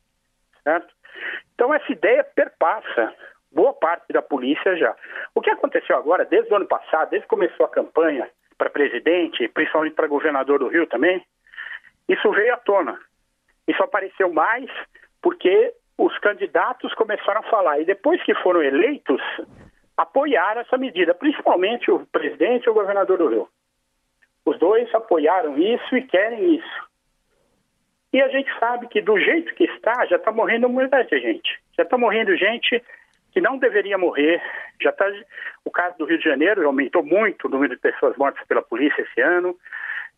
certo? 0.63 0.95
Então 1.55 1.73
essa 1.73 1.91
ideia 1.91 2.23
perpassa 2.23 3.15
boa 3.51 3.73
parte 3.73 4.13
da 4.13 4.21
polícia 4.21 4.77
já. 4.77 4.95
O 5.35 5.41
que 5.41 5.49
aconteceu 5.49 5.97
agora, 5.97 6.27
desde 6.27 6.53
o 6.53 6.57
ano 6.57 6.67
passado, 6.67 7.09
desde 7.09 7.27
que 7.27 7.35
começou 7.35 7.65
a 7.65 7.71
campanha 7.71 8.29
para 8.59 8.69
presidente, 8.69 9.49
principalmente 9.49 9.95
para 9.95 10.07
governador 10.07 10.59
do 10.59 10.69
Rio 10.69 10.87
também, 10.87 11.25
isso 12.07 12.31
veio 12.33 12.53
à 12.53 12.59
tona. 12.59 13.01
Isso 13.67 13.83
apareceu 13.83 14.31
mais 14.31 14.71
porque 15.23 15.73
os 16.01 16.17
candidatos 16.19 16.95
começaram 16.95 17.41
a 17.41 17.51
falar. 17.51 17.79
E 17.79 17.85
depois 17.85 18.23
que 18.23 18.35
foram 18.37 18.63
eleitos, 18.63 19.21
apoiaram 19.97 20.63
essa 20.63 20.79
medida, 20.79 21.15
principalmente 21.15 21.91
o 21.91 22.07
presidente 22.07 22.65
e 22.65 22.71
o 22.71 22.75
governador 22.75 23.19
do 23.19 23.29
Rio. 23.29 23.49
Os 24.47 24.59
dois 24.59 24.93
apoiaram 24.95 25.59
isso 25.59 25.95
e 25.95 26.07
querem 26.07 26.55
isso. 26.55 26.91
E 28.15 28.23
a 28.23 28.29
gente 28.29 28.51
sabe 28.59 28.89
que 28.89 29.03
do 29.03 29.19
jeito 29.21 29.55
que 29.55 29.65
está, 29.65 30.07
já 30.07 30.17
está 30.17 30.33
morrendo 30.33 30.71
muita 30.71 31.05
gente. 31.05 31.61
Já 31.77 31.83
está 31.83 31.99
morrendo 31.99 32.35
gente 32.35 32.83
que 33.31 33.41
não 33.41 33.59
deveria 33.59 33.99
morrer. 33.99 34.43
Já 34.81 34.91
está 34.91 35.05
o 35.67 35.71
caso 35.71 35.99
do 35.99 36.07
Rio 36.07 36.19
de 36.19 36.25
Janeiro 36.25 36.67
aumentou 36.67 37.05
muito 37.05 37.47
o 37.47 37.51
número 37.51 37.75
de 37.75 37.81
pessoas 37.81 38.17
mortas 38.17 38.45
pela 38.47 38.63
polícia 38.63 39.03
esse 39.03 39.21
ano. 39.21 39.55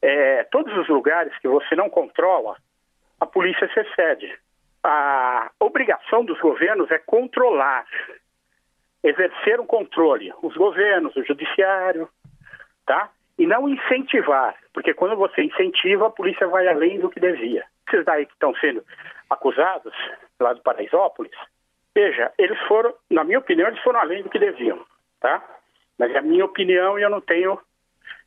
é, 0.01 0.45
todos 0.45 0.77
os 0.77 0.89
lugares 0.89 1.37
que 1.39 1.49
você 1.49 1.75
não 1.75 1.91
controla, 1.91 2.57
a 3.21 3.27
polícia 3.27 3.69
se 3.73 3.81
excede. 3.81 4.33
A 4.85 5.51
obrigação 5.61 6.25
dos 6.25 6.41
governos 6.41 6.91
é 6.91 6.99
controlar, 6.99 7.87
exercer 9.03 9.61
um 9.61 9.67
controle. 9.67 10.33
Os 10.43 10.57
governos, 10.57 11.15
o 11.17 11.25
judiciário, 11.25 12.09
tá? 12.85 13.11
E 13.39 13.47
não 13.47 13.69
incentivar, 13.69 14.57
porque 14.73 14.93
quando 14.93 15.17
você 15.17 15.43
incentiva, 15.43 16.07
a 16.07 16.11
polícia 16.11 16.47
vai 16.47 16.67
além 16.69 16.99
do 16.99 17.11
que 17.11 17.21
devia. 17.21 17.65
Esses 17.89 18.05
daí 18.05 18.27
que 18.27 18.33
estão 18.33 18.55
sendo 18.57 18.85
acusados, 19.31 19.95
lá 20.41 20.53
do 20.53 20.63
Paraisópolis, 20.63 21.33
veja, 21.95 22.33
eles 22.39 22.59
foram, 22.67 22.95
na 23.11 23.25
minha 23.25 23.39
opinião, 23.39 23.69
eles 23.69 23.83
foram 23.83 24.01
além 24.01 24.23
do 24.23 24.31
que 24.31 24.39
deviam, 24.39 24.85
tá? 25.21 25.43
Mas 25.99 26.11
é 26.13 26.19
a 26.19 26.23
minha 26.23 26.45
opinião 26.45 26.99
e 26.99 27.03
eu 27.03 27.11
não 27.11 27.21
tenho 27.21 27.59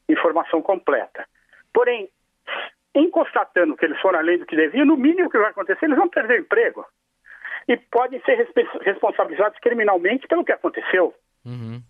informação 0.08 0.62
completa. 0.62 1.28
Porém, 1.74 2.10
em 2.96 3.10
constatando 3.10 3.76
que 3.76 3.86
eles 3.86 4.00
foram 4.00 4.20
além 4.20 4.40
do 4.40 4.46
que 4.46 4.56
deviam, 4.56 4.86
no 4.86 4.96
mínimo 4.96 5.30
que 5.30 5.38
vai 5.38 5.52
acontecer, 5.52 5.86
eles 5.86 5.98
vão 5.98 6.08
perder 6.08 6.40
o 6.40 6.42
emprego. 6.42 6.86
E 7.68 7.76
podem 7.76 8.22
ser 8.22 8.48
responsabilizados 8.82 9.60
criminalmente 9.60 10.28
pelo 10.28 10.46
que 10.46 10.52
aconteceu. 10.52 11.14
Uhum. 11.46 11.82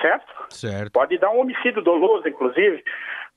Certo? 0.00 0.32
Certo. 0.50 0.92
Pode 0.92 1.16
dar 1.18 1.30
um 1.30 1.40
homicídio 1.40 1.82
doloso, 1.82 2.28
inclusive, 2.28 2.84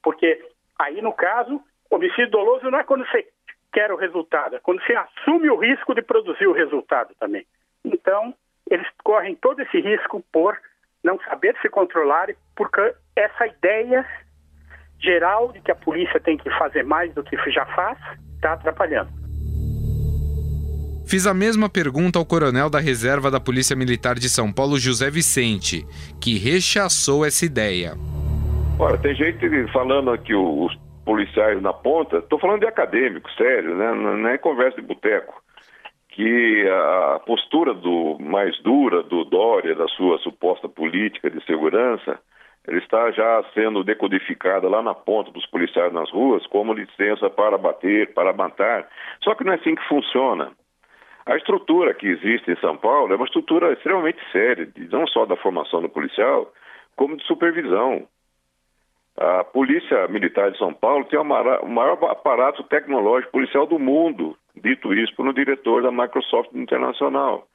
porque 0.01 0.43
aí, 0.77 1.01
no 1.01 1.13
caso, 1.13 1.61
homicídio 1.89 2.29
doloso 2.29 2.69
não 2.69 2.79
é 2.79 2.83
quando 2.83 3.05
você 3.05 3.27
quer 3.71 3.91
o 3.91 3.95
resultado, 3.95 4.55
é 4.55 4.59
quando 4.59 4.83
você 4.83 4.93
assume 4.93 5.49
o 5.49 5.57
risco 5.57 5.95
de 5.95 6.01
produzir 6.01 6.47
o 6.47 6.53
resultado 6.53 7.13
também. 7.19 7.45
Então, 7.85 8.33
eles 8.69 8.87
correm 9.03 9.35
todo 9.35 9.61
esse 9.61 9.79
risco 9.79 10.23
por 10.31 10.57
não 11.03 11.19
saber 11.21 11.55
se 11.61 11.69
controlar 11.69 12.29
e 12.29 12.37
porque 12.55 12.95
essa 13.15 13.47
ideia 13.47 14.05
geral 15.03 15.51
de 15.51 15.59
que 15.59 15.71
a 15.71 15.75
polícia 15.75 16.19
tem 16.19 16.37
que 16.37 16.49
fazer 16.57 16.83
mais 16.83 17.13
do 17.13 17.23
que 17.23 17.37
já 17.51 17.65
faz 17.67 17.97
está 18.35 18.53
atrapalhando. 18.53 19.09
Fiz 21.05 21.27
a 21.27 21.33
mesma 21.33 21.69
pergunta 21.69 22.17
ao 22.17 22.25
coronel 22.25 22.69
da 22.69 22.79
reserva 22.79 23.29
da 23.29 23.39
Polícia 23.39 23.75
Militar 23.75 24.15
de 24.15 24.29
São 24.29 24.51
Paulo, 24.51 24.79
José 24.79 25.11
Vicente, 25.11 25.85
que 26.21 26.37
rechaçou 26.37 27.25
essa 27.25 27.45
ideia. 27.45 27.93
Olha, 28.79 28.97
tem 28.97 29.13
gente 29.13 29.71
falando 29.71 30.11
aqui 30.11 30.33
os 30.33 30.73
policiais 31.05 31.61
na 31.61 31.73
ponta, 31.73 32.17
estou 32.17 32.39
falando 32.39 32.61
de 32.61 32.67
acadêmico, 32.67 33.29
sério, 33.33 33.75
né? 33.75 33.93
não 33.93 34.27
é 34.29 34.37
conversa 34.37 34.81
de 34.81 34.87
boteco, 34.87 35.43
que 36.09 36.65
a 36.69 37.19
postura 37.25 37.73
do 37.73 38.17
mais 38.19 38.57
dura 38.63 39.03
do 39.03 39.25
Dória, 39.25 39.75
da 39.75 39.87
sua 39.89 40.17
suposta 40.19 40.69
política 40.69 41.29
de 41.29 41.43
segurança, 41.45 42.17
ele 42.67 42.79
está 42.79 43.11
já 43.11 43.43
sendo 43.53 43.83
decodificada 43.83 44.69
lá 44.69 44.81
na 44.81 44.93
ponta 44.93 45.31
dos 45.31 45.45
policiais 45.47 45.91
nas 45.91 46.09
ruas 46.11 46.45
como 46.47 46.73
licença 46.73 47.29
para 47.29 47.57
bater, 47.57 48.13
para 48.13 48.31
matar. 48.31 48.87
Só 49.21 49.35
que 49.35 49.43
não 49.43 49.53
é 49.53 49.55
assim 49.55 49.75
que 49.75 49.87
funciona. 49.87 50.51
A 51.25 51.35
estrutura 51.35 51.93
que 51.93 52.07
existe 52.07 52.51
em 52.51 52.57
São 52.57 52.77
Paulo 52.77 53.11
é 53.13 53.15
uma 53.15 53.25
estrutura 53.25 53.71
extremamente 53.73 54.19
séria, 54.31 54.69
não 54.91 55.05
só 55.07 55.25
da 55.25 55.35
formação 55.35 55.81
do 55.81 55.89
policial, 55.89 56.51
como 56.95 57.17
de 57.17 57.25
supervisão. 57.25 58.07
A 59.17 59.43
Polícia 59.43 60.07
Militar 60.07 60.51
de 60.51 60.57
São 60.57 60.73
Paulo 60.73 61.05
tem 61.05 61.19
o 61.19 61.23
maior 61.23 61.97
aparato 62.09 62.63
tecnológico 62.63 63.31
policial 63.31 63.65
do 63.65 63.77
mundo, 63.77 64.35
dito 64.55 64.93
isso 64.93 65.15
por 65.15 65.27
um 65.27 65.33
diretor 65.33 65.83
da 65.83 65.91
Microsoft 65.91 66.51
Internacional. 66.53 67.47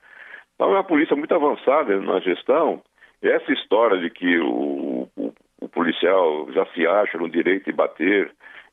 Então 0.55 0.69
é 0.69 0.75
uma 0.75 0.85
polícia 0.85 1.17
muito 1.17 1.35
avançada 1.35 2.01
na 2.01 2.21
gestão 2.21 2.83
essa 3.23 3.53
história 3.53 3.99
de 4.01 4.11
que 4.11 4.39
o, 4.39 5.09
o, 5.17 5.33
o 5.61 5.69
policial 5.69 6.51
já 6.53 6.67
se 6.67 6.87
acha 6.87 7.19
no 7.19 7.29
direito 7.29 7.65
de 7.65 7.73
bater 7.73 8.31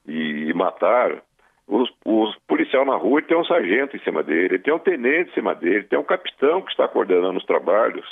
e, 0.07 0.49
e 0.49 0.53
matar, 0.53 1.21
os, 1.67 1.89
os 2.05 2.35
policial 2.47 2.85
na 2.85 2.95
rua 2.95 3.21
tem 3.21 3.37
um 3.37 3.45
sargento 3.45 3.95
em 3.95 3.99
cima 4.01 4.21
dele, 4.21 4.59
tem 4.59 4.73
um 4.73 4.79
tenente 4.79 5.31
em 5.31 5.33
cima 5.33 5.55
dele, 5.55 5.83
tem 5.83 5.97
um 5.97 6.03
capitão 6.03 6.61
que 6.61 6.71
está 6.71 6.87
coordenando 6.87 7.37
os 7.37 7.45
trabalhos. 7.45 8.05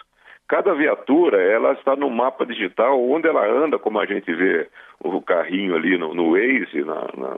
Cada 0.48 0.74
viatura, 0.74 1.41
ela 1.41 1.74
está 1.74 1.96
no 1.96 2.10
mapa 2.10 2.46
digital, 2.46 3.02
onde 3.02 3.28
ela 3.28 3.46
anda, 3.48 3.80
como 3.80 4.00
a 4.00 4.06
gente 4.06 4.32
vê 4.34 4.67
o 5.00 5.22
carrinho 5.22 5.76
ali 5.76 5.98
no, 5.98 6.13
no 6.13 6.32
Waze, 6.32 6.84
na, 6.84 7.08
na, 7.15 7.38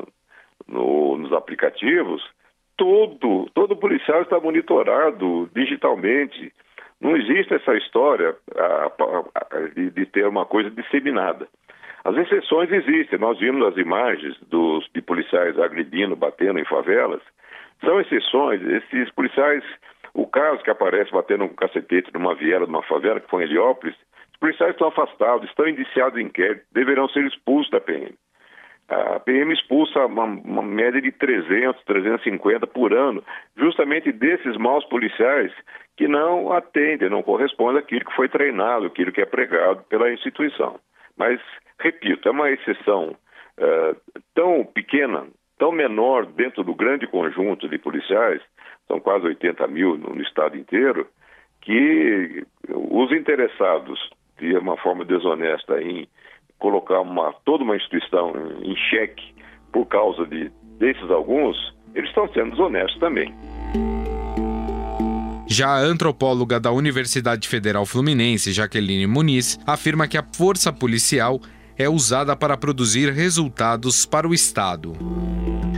no, 0.67 1.17
nos 1.17 1.31
aplicativos, 1.33 2.23
todo, 2.77 3.49
todo 3.53 3.77
policial 3.77 4.21
está 4.21 4.39
monitorado 4.39 5.49
digitalmente. 5.53 6.51
Não 7.05 7.15
existe 7.15 7.53
essa 7.53 7.75
história 7.75 8.35
de, 9.75 9.91
de 9.91 10.05
ter 10.07 10.25
uma 10.25 10.43
coisa 10.43 10.71
disseminada. 10.71 11.47
As 12.03 12.17
exceções 12.17 12.71
existem. 12.71 13.19
Nós 13.19 13.37
vimos 13.37 13.67
as 13.67 13.77
imagens 13.77 14.35
dos, 14.49 14.89
de 14.91 15.03
policiais 15.03 15.59
agredindo, 15.59 16.15
batendo 16.15 16.57
em 16.57 16.65
favelas. 16.65 17.21
São 17.81 18.01
exceções. 18.01 18.59
Esses 18.63 19.11
policiais, 19.11 19.63
o 20.15 20.25
caso 20.25 20.63
que 20.63 20.71
aparece 20.71 21.11
batendo 21.11 21.43
um 21.43 21.49
cacetete 21.49 22.11
numa 22.11 22.33
viela, 22.33 22.65
numa 22.65 22.81
favela, 22.81 23.19
que 23.19 23.29
foi 23.29 23.43
em 23.43 23.45
Heliópolis, 23.45 23.95
os 24.33 24.39
policiais 24.39 24.71
estão 24.71 24.87
afastados, 24.87 25.47
estão 25.47 25.67
indiciados 25.67 26.17
em 26.19 26.23
inquérito, 26.23 26.65
deverão 26.71 27.07
ser 27.09 27.23
expulsos 27.25 27.69
da 27.69 27.79
PM. 27.79 28.15
A 28.87 29.19
PM 29.19 29.51
expulsa 29.51 30.05
uma, 30.05 30.25
uma, 30.25 30.61
média 30.61 31.01
de 31.01 31.11
300, 31.11 31.83
350 31.85 32.67
por 32.67 32.93
ano, 32.93 33.23
justamente 33.57 34.11
desses 34.11 34.55
maus 34.57 34.85
policiais 34.85 35.51
que 35.97 36.07
não 36.07 36.51
atendem, 36.51 37.09
não 37.09 37.23
correspondem 37.23 37.79
àquilo 37.79 38.05
que 38.05 38.15
foi 38.15 38.29
treinado, 38.29 38.85
aquilo 38.85 39.11
que 39.11 39.21
é 39.21 39.25
pregado 39.25 39.83
pela 39.89 40.11
instituição. 40.11 40.79
Mas, 41.17 41.39
repito, 41.79 42.27
é 42.27 42.31
uma 42.31 42.51
exceção 42.51 43.15
uh, 43.57 44.21
tão 44.35 44.63
pequena, 44.65 45.25
tão 45.57 45.71
menor 45.71 46.27
dentro 46.27 46.63
do 46.63 46.75
grande 46.75 47.07
conjunto 47.07 47.67
de 47.67 47.79
policiais, 47.79 48.41
são 48.87 48.99
quase 48.99 49.25
80 49.25 49.65
mil 49.67 49.97
no, 49.97 50.13
no 50.13 50.21
estado 50.21 50.57
inteiro, 50.57 51.07
que 51.61 52.45
os 52.69 53.11
interessados 53.11 53.99
de 54.37 54.55
uma 54.57 54.77
forma 54.77 55.03
desonesta 55.05 55.81
em 55.81 56.07
colocar 56.65 56.99
uma, 57.01 57.31
toda 57.45 57.63
uma 57.63 57.75
instituição 57.75 58.33
em 58.63 58.75
xeque 58.89 59.35
por 59.71 59.85
causa 59.85 60.25
de, 60.25 60.51
desses 60.79 61.11
alguns, 61.11 61.55
eles 61.93 62.09
estão 62.09 62.27
sendo 62.33 62.51
desonestos 62.51 62.99
também. 62.99 63.31
Já 65.47 65.67
a 65.67 65.79
antropóloga 65.79 66.59
da 66.59 66.71
Universidade 66.71 67.47
Federal 67.47 67.85
Fluminense, 67.85 68.51
Jaqueline 68.51 69.05
Muniz, 69.05 69.59
afirma 69.67 70.07
que 70.07 70.17
a 70.17 70.25
força 70.35 70.73
policial 70.73 71.39
é 71.77 71.89
usada 71.89 72.35
para 72.35 72.55
produzir 72.55 73.11
resultados 73.11 74.05
para 74.05 74.27
o 74.27 74.33
Estado. 74.33 74.93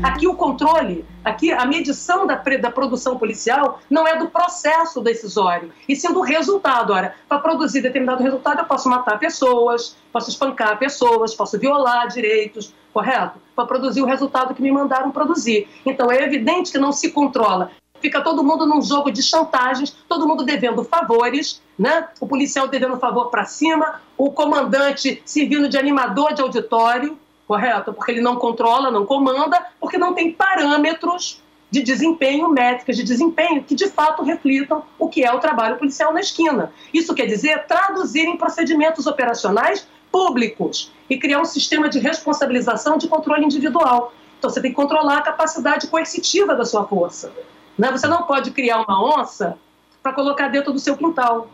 Aqui 0.03 0.27
o 0.27 0.35
controle, 0.35 1.03
aqui 1.25 1.51
a 1.51 1.65
medição 1.65 2.27
da, 2.27 2.35
da 2.35 2.69
produção 2.69 3.17
policial 3.17 3.79
não 3.89 4.07
é 4.07 4.15
do 4.15 4.27
processo 4.27 5.01
decisório, 5.01 5.71
e 5.89 5.95
sim 5.95 6.13
do 6.13 6.21
resultado. 6.21 6.93
Ora, 6.93 7.15
para 7.27 7.39
produzir 7.39 7.81
determinado 7.81 8.21
resultado, 8.21 8.59
eu 8.59 8.65
posso 8.65 8.87
matar 8.87 9.17
pessoas, 9.17 9.97
posso 10.13 10.29
espancar 10.29 10.77
pessoas, 10.77 11.33
posso 11.33 11.57
violar 11.57 12.07
direitos, 12.09 12.73
correto? 12.93 13.39
Para 13.55 13.65
produzir 13.65 14.01
o 14.01 14.05
resultado 14.05 14.53
que 14.53 14.61
me 14.61 14.71
mandaram 14.71 15.09
produzir. 15.09 15.67
Então 15.83 16.11
é 16.11 16.23
evidente 16.23 16.71
que 16.71 16.77
não 16.77 16.91
se 16.91 17.09
controla 17.09 17.71
fica 17.99 18.21
todo 18.21 18.43
mundo 18.43 18.65
num 18.65 18.81
jogo 18.81 19.11
de 19.11 19.23
chantagens, 19.23 19.95
todo 20.07 20.27
mundo 20.27 20.43
devendo 20.43 20.83
favores, 20.83 21.61
né? 21.77 22.07
O 22.19 22.27
policial 22.27 22.67
devendo 22.67 22.97
favor 22.97 23.29
para 23.29 23.45
cima, 23.45 24.01
o 24.17 24.31
comandante 24.31 25.21
servindo 25.25 25.69
de 25.69 25.77
animador 25.77 26.33
de 26.33 26.41
auditório, 26.41 27.17
correto? 27.47 27.93
Porque 27.93 28.11
ele 28.11 28.21
não 28.21 28.35
controla, 28.35 28.89
não 28.89 29.05
comanda, 29.05 29.63
porque 29.79 29.97
não 29.97 30.13
tem 30.13 30.31
parâmetros 30.31 31.41
de 31.69 31.81
desempenho, 31.83 32.49
métricas 32.49 32.95
de 32.95 33.03
desempenho 33.03 33.63
que 33.63 33.75
de 33.75 33.87
fato 33.89 34.23
reflitam 34.23 34.83
o 34.97 35.09
que 35.09 35.23
é 35.23 35.31
o 35.31 35.39
trabalho 35.39 35.77
policial 35.77 36.13
na 36.13 36.21
esquina. 36.21 36.71
Isso 36.93 37.13
quer 37.13 37.25
dizer 37.25 37.65
traduzir 37.65 38.25
em 38.25 38.37
procedimentos 38.37 39.05
operacionais 39.05 39.87
públicos 40.11 40.91
e 41.09 41.17
criar 41.17 41.39
um 41.39 41.45
sistema 41.45 41.89
de 41.89 41.99
responsabilização 41.99 42.97
de 42.97 43.07
controle 43.07 43.45
individual. 43.45 44.13
Então 44.39 44.49
você 44.49 44.61
tem 44.61 44.71
que 44.71 44.75
controlar 44.75 45.17
a 45.17 45.21
capacidade 45.21 45.87
coercitiva 45.87 46.55
da 46.55 46.63
sua 46.63 46.85
força. 46.85 47.31
Né? 47.77 47.91
Você 47.91 48.07
não 48.07 48.23
pode 48.23 48.51
criar 48.51 48.81
uma 48.81 49.19
onça 49.19 49.57
para 50.01 50.13
colocar 50.13 50.47
dentro 50.47 50.71
do 50.71 50.79
seu 50.79 50.95
quintal. 50.95 51.49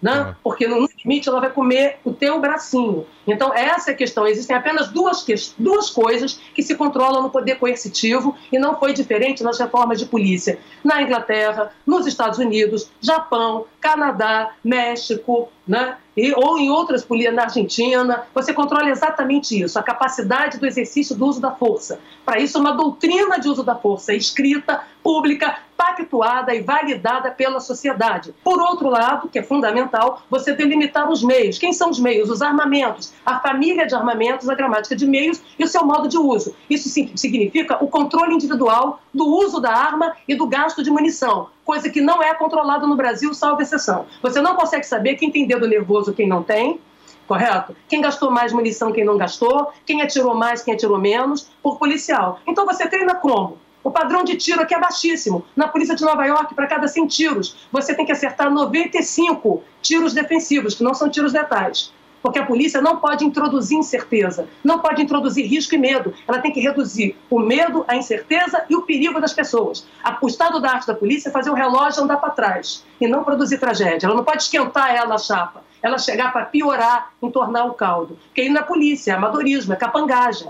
Né? 0.00 0.36
Porque 0.44 0.68
no 0.68 0.88
limite 1.04 1.28
ela 1.28 1.40
vai 1.40 1.50
comer 1.50 1.98
o 2.04 2.12
teu 2.12 2.40
bracinho. 2.40 3.04
Então, 3.26 3.52
essa 3.52 3.90
é 3.90 3.94
a 3.94 3.96
questão. 3.96 4.26
Existem 4.26 4.54
apenas 4.54 4.88
duas, 4.88 5.26
duas 5.58 5.90
coisas 5.90 6.40
que 6.54 6.62
se 6.62 6.76
controlam 6.76 7.22
no 7.22 7.30
poder 7.30 7.56
coercitivo 7.56 8.36
e 8.52 8.58
não 8.58 8.78
foi 8.78 8.92
diferente 8.92 9.42
nas 9.42 9.58
reformas 9.58 9.98
de 9.98 10.06
polícia. 10.06 10.58
Na 10.84 11.02
Inglaterra, 11.02 11.72
nos 11.84 12.06
Estados 12.06 12.38
Unidos, 12.38 12.90
Japão, 13.00 13.66
Canadá, 13.80 14.52
México, 14.62 15.48
né? 15.66 15.96
E, 16.18 16.34
ou 16.34 16.58
em 16.58 16.68
outras 16.68 17.06
na 17.32 17.44
Argentina, 17.44 18.24
você 18.34 18.52
controla 18.52 18.90
exatamente 18.90 19.62
isso, 19.62 19.78
a 19.78 19.82
capacidade 19.82 20.58
do 20.58 20.66
exercício 20.66 21.14
do 21.14 21.26
uso 21.26 21.40
da 21.40 21.52
força. 21.52 22.00
Para 22.24 22.40
isso, 22.40 22.58
uma 22.58 22.72
doutrina 22.72 23.38
de 23.38 23.48
uso 23.48 23.62
da 23.62 23.76
força 23.76 24.12
escrita, 24.12 24.82
pública, 25.02 25.58
pactuada 25.76 26.52
e 26.52 26.60
validada 26.60 27.30
pela 27.30 27.60
sociedade. 27.60 28.34
Por 28.42 28.60
outro 28.60 28.88
lado, 28.88 29.28
que 29.28 29.38
é 29.38 29.42
fundamental, 29.42 30.22
você 30.28 30.52
delimitar 30.52 31.08
os 31.08 31.22
meios. 31.22 31.56
Quem 31.56 31.72
são 31.72 31.90
os 31.90 32.00
meios? 32.00 32.28
Os 32.28 32.42
armamentos, 32.42 33.14
a 33.24 33.38
família 33.38 33.86
de 33.86 33.94
armamentos, 33.94 34.48
a 34.48 34.54
gramática 34.56 34.96
de 34.96 35.06
meios 35.06 35.40
e 35.56 35.62
o 35.62 35.68
seu 35.68 35.84
modo 35.84 36.08
de 36.08 36.18
uso. 36.18 36.54
Isso 36.68 36.88
significa 36.88 37.82
o 37.82 37.86
controle 37.86 38.34
individual 38.34 39.00
do 39.14 39.24
uso 39.24 39.60
da 39.60 39.72
arma 39.72 40.14
e 40.26 40.34
do 40.34 40.46
gasto 40.46 40.82
de 40.82 40.90
munição, 40.90 41.48
coisa 41.68 41.90
que 41.90 42.00
não 42.00 42.22
é 42.22 42.32
controlada 42.32 42.86
no 42.86 42.96
Brasil, 42.96 43.34
salvo 43.34 43.60
exceção. 43.60 44.06
Você 44.22 44.40
não 44.40 44.56
consegue 44.56 44.86
saber 44.86 45.16
quem 45.16 45.30
tem 45.30 45.46
dedo 45.46 45.68
nervoso, 45.68 46.14
quem 46.14 46.26
não 46.26 46.42
tem, 46.42 46.80
correto? 47.26 47.76
Quem 47.86 48.00
gastou 48.00 48.30
mais 48.30 48.54
munição, 48.54 48.90
quem 48.90 49.04
não 49.04 49.18
gastou, 49.18 49.70
quem 49.84 50.00
atirou 50.00 50.34
mais, 50.34 50.62
quem 50.62 50.72
atirou 50.72 50.98
menos, 50.98 51.50
por 51.62 51.78
policial. 51.78 52.40
Então 52.46 52.64
você 52.64 52.88
treina 52.88 53.16
como? 53.16 53.58
O 53.84 53.90
padrão 53.90 54.24
de 54.24 54.34
tiro 54.38 54.62
aqui 54.62 54.74
é 54.74 54.80
baixíssimo. 54.80 55.44
Na 55.54 55.68
polícia 55.68 55.94
de 55.94 56.02
Nova 56.04 56.24
York, 56.24 56.54
para 56.54 56.66
cada 56.66 56.88
100 56.88 57.06
tiros, 57.06 57.68
você 57.70 57.94
tem 57.94 58.06
que 58.06 58.12
acertar 58.12 58.50
95 58.50 59.62
tiros 59.82 60.14
defensivos, 60.14 60.74
que 60.74 60.82
não 60.82 60.94
são 60.94 61.10
tiros 61.10 61.34
letais. 61.34 61.92
Porque 62.22 62.38
a 62.38 62.46
polícia 62.46 62.80
não 62.80 62.96
pode 62.96 63.24
introduzir 63.24 63.78
incerteza, 63.78 64.48
não 64.62 64.80
pode 64.80 65.02
introduzir 65.02 65.46
risco 65.46 65.74
e 65.74 65.78
medo. 65.78 66.12
Ela 66.26 66.40
tem 66.40 66.52
que 66.52 66.60
reduzir 66.60 67.16
o 67.30 67.38
medo, 67.38 67.84
a 67.86 67.96
incerteza 67.96 68.64
e 68.68 68.74
o 68.74 68.82
perigo 68.82 69.20
das 69.20 69.32
pessoas. 69.32 69.86
O 70.20 70.26
estado 70.26 70.60
da 70.60 70.70
arte 70.72 70.86
da 70.86 70.94
polícia 70.94 71.28
é 71.28 71.32
fazer 71.32 71.50
o 71.50 71.54
relógio 71.54 72.02
andar 72.02 72.16
para 72.16 72.30
trás 72.30 72.84
e 73.00 73.06
não 73.06 73.24
produzir 73.24 73.58
tragédia. 73.58 74.06
Ela 74.06 74.16
não 74.16 74.24
pode 74.24 74.42
esquentar 74.42 74.94
ela 74.94 75.14
a 75.14 75.18
chapa, 75.18 75.62
ela 75.82 75.98
chegar 75.98 76.32
para 76.32 76.46
piorar, 76.46 77.12
entornar 77.22 77.66
o 77.66 77.74
caldo. 77.74 78.18
Porque 78.26 78.42
aí 78.42 78.48
na 78.48 78.62
polícia 78.62 79.12
é 79.12 79.14
amadorismo, 79.14 79.72
é 79.72 79.76
capangagem. 79.76 80.48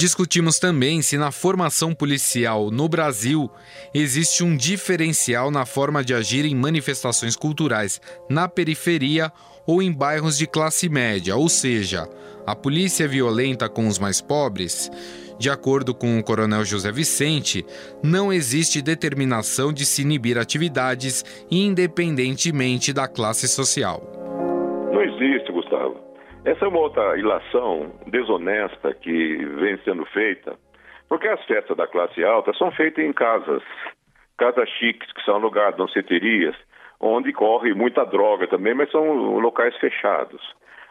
Discutimos 0.00 0.58
também 0.58 1.02
se 1.02 1.18
na 1.18 1.30
formação 1.30 1.94
policial 1.94 2.70
no 2.70 2.88
Brasil 2.88 3.50
existe 3.92 4.42
um 4.42 4.56
diferencial 4.56 5.50
na 5.50 5.66
forma 5.66 6.02
de 6.02 6.14
agir 6.14 6.46
em 6.46 6.54
manifestações 6.54 7.36
culturais 7.36 8.00
na 8.26 8.48
periferia 8.48 9.30
ou 9.66 9.82
em 9.82 9.92
bairros 9.92 10.38
de 10.38 10.46
classe 10.46 10.88
média, 10.88 11.36
ou 11.36 11.50
seja, 11.50 12.08
a 12.46 12.56
polícia 12.56 13.04
é 13.04 13.08
violenta 13.08 13.68
com 13.68 13.86
os 13.86 13.98
mais 13.98 14.22
pobres. 14.22 14.90
De 15.38 15.50
acordo 15.50 15.92
com 15.92 16.18
o 16.18 16.24
coronel 16.24 16.64
José 16.64 16.90
Vicente, 16.90 17.62
não 18.02 18.32
existe 18.32 18.80
determinação 18.80 19.70
de 19.70 19.84
se 19.84 20.00
inibir 20.00 20.38
atividades 20.38 21.22
independentemente 21.50 22.90
da 22.90 23.06
classe 23.06 23.46
social. 23.46 24.29
Essa 26.42 26.64
é 26.64 26.68
uma 26.68 26.78
outra 26.78 27.18
ilação 27.18 27.92
desonesta 28.06 28.94
que 28.94 29.36
vem 29.36 29.76
sendo 29.84 30.06
feita, 30.06 30.56
porque 31.06 31.28
as 31.28 31.44
festas 31.44 31.76
da 31.76 31.86
classe 31.86 32.24
alta 32.24 32.54
são 32.54 32.70
feitas 32.70 33.04
em 33.04 33.12
casas, 33.12 33.62
casas 34.38 34.68
chiques, 34.70 35.12
que 35.12 35.22
são 35.22 35.34
alugadas, 35.34 35.76
danceterias, 35.76 36.56
onde 36.98 37.30
corre 37.30 37.74
muita 37.74 38.06
droga 38.06 38.46
também, 38.46 38.72
mas 38.72 38.90
são 38.90 39.38
locais 39.38 39.76
fechados. 39.76 40.40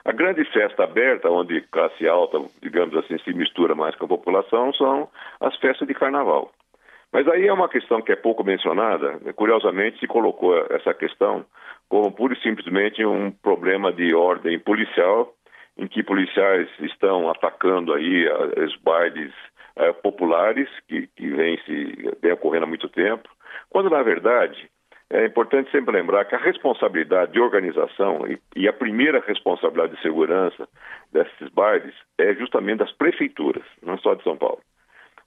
A 0.06 0.12
grande 0.12 0.46
festa 0.46 0.84
aberta, 0.84 1.32
onde 1.32 1.62
classe 1.62 2.08
alta, 2.08 2.38
digamos 2.62 2.96
assim, 2.96 3.18
se 3.18 3.34
mistura 3.34 3.74
mais 3.74 3.96
com 3.96 4.06
a 4.06 4.10
população, 4.10 4.72
são 4.74 5.10
as 5.42 5.56
festas 5.58 5.88
de 5.88 5.96
carnaval. 5.96 6.52
Mas 7.12 7.28
aí 7.28 7.48
é 7.48 7.54
uma 7.54 7.68
questão 7.68 8.04
que 8.04 8.12
é 8.12 8.16
pouco 8.16 8.44
mencionada. 8.44 9.20
Curiosamente, 9.36 10.00
se 10.00 10.06
colocou 10.06 10.56
essa 10.70 10.94
questão 10.94 11.44
como 11.90 12.12
pura 12.12 12.36
e 12.36 12.42
simplesmente 12.42 13.04
um 13.04 13.32
problema 13.32 13.92
de 13.92 14.14
ordem 14.14 14.60
policial 14.60 15.34
em 15.80 15.88
que 15.88 16.04
policiais 16.04 16.70
estão 16.82 17.30
atacando 17.30 17.94
aí 17.94 18.28
os 18.58 18.76
bailes 18.78 19.34
eh, 19.78 19.94
populares 19.94 20.68
que, 20.88 21.08
que 21.16 21.30
vem, 21.30 21.58
se, 21.66 22.12
vem 22.22 22.34
ocorrendo 22.34 22.66
há 22.66 22.68
muito 22.68 22.90
tempo, 22.90 23.30
quando 23.70 23.90
na 23.90 24.04
verdade 24.04 24.70
é 25.10 25.26
importante 25.26 25.72
sempre 25.72 25.96
lembrar 25.96 26.26
que 26.26 26.36
a 26.36 26.40
responsabilidade 26.40 27.32
de 27.32 27.40
organização 27.40 28.28
e, 28.28 28.38
e 28.56 28.68
a 28.68 28.74
primeira 28.74 29.24
responsabilidade 29.26 29.96
de 29.96 30.02
segurança 30.02 30.68
desses 31.14 31.50
bailes 31.54 31.96
é 32.18 32.36
justamente 32.36 32.80
das 32.80 32.92
prefeituras, 32.92 33.64
não 33.82 33.98
só 33.98 34.14
de 34.14 34.24
São 34.24 34.36
Paulo. 34.36 34.60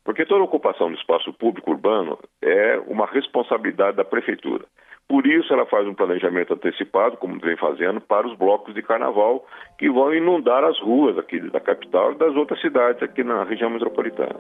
Porque 0.05 0.27
toda 0.27 0.45
ocupação 0.45 0.91
do 0.91 0.99
espaço 0.99 1.33
público 1.33 1.71
urbano 1.71 2.19
é 2.43 2.79
uma 2.87 3.07
responsabilidade 3.07 3.97
da 3.97 4.05
prefeitura. 4.05 4.67
Por 5.13 5.27
isso, 5.27 5.53
ela 5.53 5.67
faz 5.67 5.87
um 5.87 5.93
planejamento 5.93 6.55
antecipado, 6.55 7.19
como 7.19 7.39
vem 7.39 7.55
fazendo, 7.59 8.01
para 8.01 8.27
os 8.27 8.35
blocos 8.35 8.75
de 8.75 8.81
carnaval 8.81 9.47
que 9.77 9.91
vão 9.91 10.15
inundar 10.15 10.65
as 10.65 10.81
ruas 10.81 11.19
aqui 11.19 11.39
da 11.51 11.61
capital 11.61 12.13
e 12.13 12.15
das 12.15 12.35
outras 12.35 12.59
cidades 12.63 13.03
aqui 13.03 13.23
na 13.23 13.45
região 13.45 13.69
metropolitana. 13.69 14.35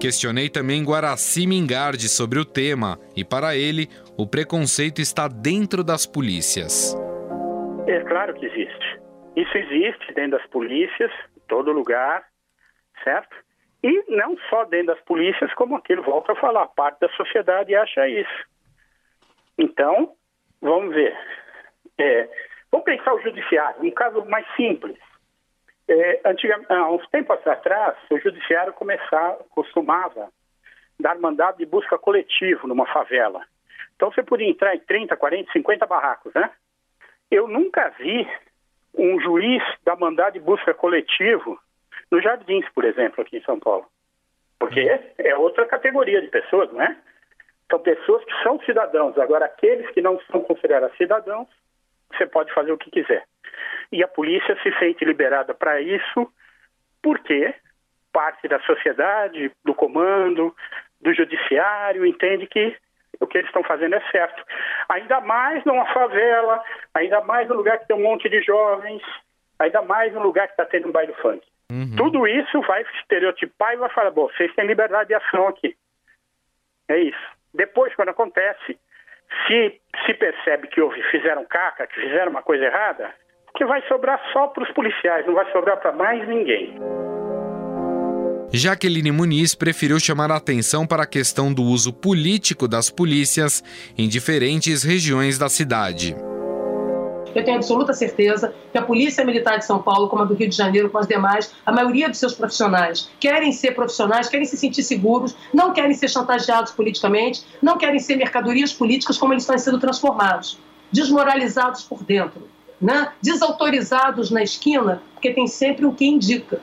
Questionei 0.00 0.48
também 0.48 0.84
Guaraci 0.84 1.48
Mingardi 1.48 2.08
sobre 2.08 2.38
o 2.38 2.44
tema 2.44 3.00
e, 3.16 3.24
para 3.24 3.56
ele, 3.56 3.88
o 4.16 4.28
preconceito 4.28 5.00
está 5.00 5.26
dentro 5.26 5.82
das 5.82 6.06
polícias. 6.06 6.96
É 7.88 7.98
claro 8.04 8.34
que 8.34 8.46
existe. 8.46 9.00
Isso 9.34 9.58
existe 9.58 10.14
dentro 10.14 10.38
das 10.38 10.46
polícias, 10.50 11.10
em 11.36 11.40
todo 11.48 11.72
lugar, 11.72 12.22
certo? 13.02 13.34
E 13.82 14.04
não 14.08 14.36
só 14.48 14.64
dentro 14.66 14.94
das 14.94 15.00
polícias, 15.00 15.52
como 15.54 15.74
aquilo 15.74 16.04
volta 16.04 16.30
a 16.30 16.36
falar, 16.36 16.68
parte 16.68 17.00
da 17.00 17.08
sociedade 17.16 17.74
acha 17.74 18.08
isso. 18.08 18.51
Então, 19.58 20.14
vamos 20.60 20.94
ver. 20.94 21.16
É, 21.98 22.28
vamos 22.70 22.84
pensar 22.84 23.14
o 23.14 23.20
judiciário, 23.20 23.84
um 23.84 23.90
caso 23.90 24.24
mais 24.26 24.46
simples. 24.56 24.98
É, 25.88 26.20
antigamente, 26.24 26.72
há 26.72 26.90
uns 26.90 27.06
tempos 27.10 27.46
atrás, 27.46 27.96
o 28.10 28.18
judiciário 28.18 28.72
começar, 28.72 29.36
costumava 29.50 30.30
dar 30.98 31.18
mandado 31.18 31.58
de 31.58 31.66
busca 31.66 31.98
coletivo 31.98 32.66
numa 32.66 32.86
favela. 32.86 33.44
Então 33.96 34.10
você 34.10 34.22
podia 34.22 34.48
entrar 34.48 34.74
em 34.74 34.80
30, 34.80 35.16
40, 35.16 35.52
50 35.52 35.86
barracos, 35.86 36.32
né? 36.34 36.50
Eu 37.30 37.48
nunca 37.48 37.88
vi 37.98 38.26
um 38.94 39.20
juiz 39.20 39.62
dar 39.84 39.96
mandado 39.96 40.34
de 40.34 40.40
busca 40.40 40.72
coletivo 40.74 41.58
nos 42.10 42.22
Jardins, 42.22 42.68
por 42.74 42.84
exemplo, 42.84 43.22
aqui 43.22 43.38
em 43.38 43.42
São 43.42 43.58
Paulo. 43.58 43.86
Porque 44.58 44.80
é 45.18 45.36
outra 45.36 45.66
categoria 45.66 46.20
de 46.20 46.28
pessoas, 46.28 46.72
não 46.72 46.82
é? 46.82 46.96
São 47.72 47.78
pessoas 47.78 48.22
que 48.26 48.42
são 48.42 48.60
cidadãos. 48.60 49.16
Agora, 49.16 49.46
aqueles 49.46 49.88
que 49.92 50.02
não 50.02 50.20
são 50.30 50.42
considerados 50.42 50.94
cidadãos, 50.98 51.48
você 52.12 52.26
pode 52.26 52.52
fazer 52.52 52.70
o 52.70 52.76
que 52.76 52.90
quiser. 52.90 53.24
E 53.90 54.04
a 54.04 54.08
polícia 54.08 54.54
se 54.62 54.78
sente 54.78 55.06
liberada 55.06 55.54
para 55.54 55.80
isso 55.80 56.30
porque 57.02 57.54
parte 58.12 58.46
da 58.46 58.60
sociedade, 58.60 59.50
do 59.64 59.74
comando, 59.74 60.54
do 61.00 61.14
judiciário, 61.14 62.04
entende 62.04 62.46
que 62.46 62.76
o 63.18 63.26
que 63.26 63.38
eles 63.38 63.48
estão 63.48 63.64
fazendo 63.64 63.94
é 63.94 64.02
certo. 64.10 64.44
Ainda 64.90 65.22
mais 65.22 65.64
numa 65.64 65.86
favela, 65.94 66.62
ainda 66.92 67.22
mais 67.22 67.48
no 67.48 67.54
lugar 67.54 67.78
que 67.78 67.88
tem 67.88 67.96
um 67.96 68.02
monte 68.02 68.28
de 68.28 68.42
jovens, 68.42 69.02
ainda 69.58 69.80
mais 69.80 70.12
no 70.12 70.22
lugar 70.22 70.46
que 70.46 70.52
está 70.52 70.66
tendo 70.66 70.88
um 70.88 70.92
baile 70.92 71.14
funk. 71.14 71.42
Uhum. 71.70 71.96
Tudo 71.96 72.26
isso 72.26 72.60
vai 72.62 72.82
estereotipar 73.00 73.72
e 73.72 73.78
vai 73.78 73.88
falar, 73.88 74.10
bom, 74.10 74.28
vocês 74.28 74.54
têm 74.54 74.66
liberdade 74.66 75.08
de 75.08 75.14
ação 75.14 75.48
aqui. 75.48 75.74
É 76.86 76.98
isso. 76.98 77.41
Depois, 77.54 77.94
quando 77.94 78.10
acontece, 78.10 78.78
se 79.46 79.80
se 80.06 80.14
percebe 80.14 80.68
que 80.68 80.80
houve, 80.80 81.02
fizeram 81.10 81.44
caca, 81.44 81.86
que 81.86 82.00
fizeram 82.00 82.30
uma 82.30 82.42
coisa 82.42 82.64
errada, 82.64 83.14
que 83.56 83.64
vai 83.64 83.82
sobrar 83.88 84.20
só 84.32 84.48
para 84.48 84.64
os 84.64 84.70
policiais, 84.72 85.26
não 85.26 85.34
vai 85.34 85.50
sobrar 85.52 85.78
para 85.78 85.92
mais 85.92 86.26
ninguém. 86.26 86.74
Jaqueline 88.54 89.10
Muniz 89.10 89.54
preferiu 89.54 89.98
chamar 89.98 90.30
a 90.30 90.36
atenção 90.36 90.86
para 90.86 91.04
a 91.04 91.06
questão 91.06 91.52
do 91.52 91.62
uso 91.62 91.92
político 91.92 92.68
das 92.68 92.90
polícias 92.90 93.62
em 93.96 94.08
diferentes 94.08 94.82
regiões 94.82 95.38
da 95.38 95.48
cidade. 95.48 96.14
Eu 97.34 97.44
tenho 97.44 97.56
absoluta 97.56 97.92
certeza 97.92 98.54
que 98.70 98.78
a 98.78 98.82
Polícia 98.82 99.24
Militar 99.24 99.58
de 99.58 99.64
São 99.64 99.82
Paulo, 99.82 100.08
como 100.08 100.22
a 100.22 100.24
do 100.24 100.34
Rio 100.34 100.48
de 100.48 100.56
Janeiro, 100.56 100.90
com 100.90 100.98
as 100.98 101.06
demais, 101.06 101.52
a 101.64 101.72
maioria 101.72 102.08
dos 102.08 102.18
seus 102.18 102.34
profissionais 102.34 103.08
querem 103.18 103.52
ser 103.52 103.72
profissionais, 103.72 104.28
querem 104.28 104.46
se 104.46 104.56
sentir 104.56 104.82
seguros, 104.82 105.34
não 105.52 105.72
querem 105.72 105.94
ser 105.94 106.08
chantageados 106.08 106.72
politicamente, 106.72 107.44
não 107.60 107.78
querem 107.78 107.98
ser 107.98 108.16
mercadorias 108.16 108.72
políticas 108.72 109.18
como 109.18 109.32
eles 109.32 109.42
estão 109.42 109.56
sendo 109.58 109.78
transformados, 109.78 110.58
desmoralizados 110.90 111.82
por 111.82 112.02
dentro, 112.02 112.48
né? 112.80 113.12
desautorizados 113.22 114.30
na 114.30 114.42
esquina, 114.42 115.02
porque 115.14 115.32
tem 115.32 115.46
sempre 115.46 115.86
o 115.86 115.92
que 115.92 116.04
indica. 116.04 116.60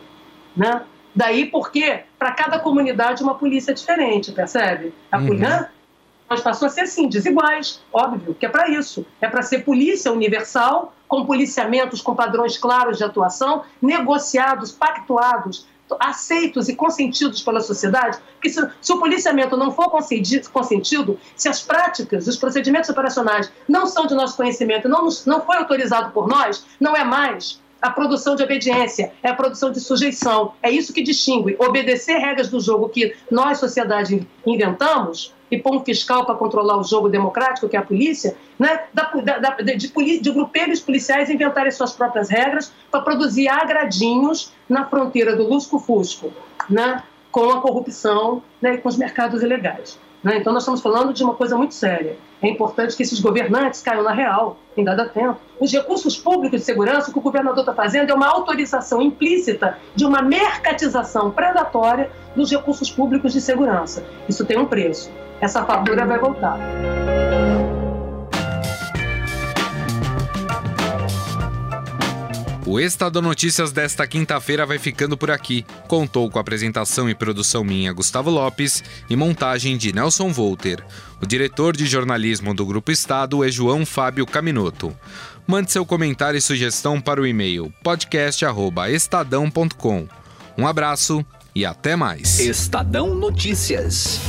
Né? 0.56 0.82
Daí 1.16 1.46
porque, 1.46 2.02
para 2.18 2.32
cada 2.32 2.60
comunidade, 2.60 3.24
uma 3.24 3.36
polícia 3.36 3.74
diferente, 3.74 4.32
percebe? 4.32 4.94
A 5.12 5.18
uhum. 5.18 5.28
polícia 5.28 5.72
mas 6.30 6.42
passou 6.42 6.68
a 6.68 6.70
ser 6.70 6.82
assim, 6.82 7.08
desiguais, 7.08 7.82
óbvio, 7.92 8.36
que 8.36 8.46
é 8.46 8.50
para 8.50 8.70
isso. 8.70 9.06
É 9.20 9.28
para 9.28 9.42
ser 9.42 9.66
polícia 9.66 10.12
universal, 10.12 10.94
com 11.08 11.26
policiamentos 11.26 12.02
com 12.02 12.16
padrões 12.16 12.58
claros 12.58 12.98
de 12.98 13.04
atuação, 13.04 13.64
negociados, 13.82 14.72
pactuados 14.72 15.68
aceitos 16.00 16.70
e 16.70 16.76
consentidos 16.76 17.42
pela 17.42 17.62
sociedade, 17.62 18.20
porque 18.34 18.50
se, 18.50 18.70
se 18.82 18.94
o 18.94 19.00
policiamento 19.00 19.58
não 19.58 19.72
for 19.72 19.90
consentido, 19.90 21.20
se 21.36 21.50
as 21.50 21.62
práticas, 21.62 22.28
os 22.28 22.38
procedimentos 22.38 22.90
operacionais 22.90 23.52
não 23.68 23.88
são 23.88 24.06
de 24.06 24.14
nosso 24.14 24.38
conhecimento, 24.38 24.88
não, 24.88 25.08
não 25.26 25.42
foi 25.42 25.58
autorizado 25.58 26.12
por 26.12 26.28
nós, 26.28 26.66
não 26.80 26.96
é 26.96 27.04
mais 27.04 27.60
a 27.82 27.90
produção 27.90 28.36
de 28.36 28.44
obediência, 28.44 29.12
é 29.24 29.30
a 29.30 29.34
produção 29.34 29.72
de 29.72 29.80
sujeição. 29.80 30.54
É 30.62 30.70
isso 30.70 30.94
que 30.94 31.02
distingue 31.02 31.56
obedecer 31.60 32.18
regras 32.18 32.50
do 32.50 32.60
jogo 32.60 32.90
que 32.90 33.16
nós, 33.32 33.60
sociedade, 33.60 34.28
inventamos 34.46 35.34
e 35.50 35.58
pôr 35.58 35.76
um 35.76 35.84
fiscal 35.84 36.26
para 36.26 36.36
controlar 36.36 36.78
o 36.78 36.84
jogo 36.84 37.10
democrático, 37.10 37.68
que 37.68 37.76
é 37.76 37.80
a 37.80 37.84
polícia, 37.84 38.36
né? 38.58 38.82
da, 38.94 39.04
da, 39.38 39.50
de, 39.56 39.76
de, 39.76 40.20
de 40.20 40.32
grupelhos 40.32 40.80
policiais 40.80 41.30
inventarem 41.30 41.72
suas 41.72 41.94
próprias 41.94 42.30
regras 42.30 42.72
para 42.92 43.02
produzir 43.02 43.48
agradinhos 43.48 44.52
na 44.68 44.86
fronteira 44.86 45.36
do 45.36 45.48
lusco-fusco, 45.48 46.32
né? 46.70 47.02
Com 47.32 47.50
a 47.50 47.62
corrupção 47.62 48.42
né? 48.62 48.76
e 48.76 48.78
com 48.78 48.90
os 48.90 48.98
mercados 48.98 49.42
ilegais. 49.44 50.00
Né? 50.24 50.38
Então, 50.38 50.52
nós 50.52 50.64
estamos 50.64 50.82
falando 50.82 51.14
de 51.14 51.24
uma 51.24 51.34
coisa 51.34 51.56
muito 51.56 51.74
séria. 51.74 52.18
É 52.42 52.48
importante 52.48 52.96
que 52.96 53.04
esses 53.04 53.20
governantes 53.20 53.82
caiam 53.82 54.04
na 54.04 54.12
real, 54.12 54.58
em 54.76 54.84
dado 54.84 55.08
tempo. 55.10 55.38
Os 55.60 55.72
recursos 55.72 56.18
públicos 56.18 56.60
de 56.60 56.66
segurança, 56.66 57.10
o 57.10 57.14
que 57.14 57.20
o 57.20 57.22
governador 57.22 57.60
está 57.60 57.74
fazendo 57.74 58.12
é 58.12 58.14
uma 58.14 58.28
autorização 58.28 59.02
implícita 59.02 59.78
de 59.96 60.06
uma 60.06 60.22
mercatização 60.22 61.32
predatória 61.32 62.10
dos 62.36 62.50
recursos 62.50 62.90
públicos 62.90 63.34
de 63.34 63.42
segurança. 63.42 64.06
Isso 64.28 64.46
tem 64.46 64.58
um 64.58 64.66
preço. 64.66 65.12
Essa 65.42 65.64
fatura 65.66 66.06
vai 66.06 66.20
voltar. 66.20 66.58
O 72.70 72.80
Estado 72.80 73.20
Notícias 73.20 73.72
desta 73.72 74.06
quinta-feira 74.06 74.64
vai 74.64 74.78
ficando 74.78 75.18
por 75.18 75.32
aqui. 75.32 75.66
Contou 75.88 76.30
com 76.30 76.38
apresentação 76.38 77.10
e 77.10 77.16
produção 77.16 77.64
minha, 77.64 77.92
Gustavo 77.92 78.30
Lopes, 78.30 78.84
e 79.10 79.16
montagem 79.16 79.76
de 79.76 79.92
Nelson 79.92 80.32
Volter. 80.32 80.86
O 81.20 81.26
diretor 81.26 81.76
de 81.76 81.88
jornalismo 81.88 82.54
do 82.54 82.64
Grupo 82.68 82.92
Estado 82.92 83.44
é 83.44 83.50
João 83.50 83.88
Fábio 83.88 84.24
Caminoto. 84.24 84.96
Mande 85.48 85.72
seu 85.72 85.84
comentário 85.84 86.38
e 86.38 86.42
sugestão 86.42 87.02
para 87.02 87.20
o 87.20 87.26
e-mail 87.26 87.74
podcast@estadão.com. 87.84 90.08
Um 90.56 90.68
abraço 90.68 91.26
e 91.56 91.66
até 91.66 91.96
mais. 91.96 92.40
Estadão 92.40 93.16
Notícias. 93.16 94.20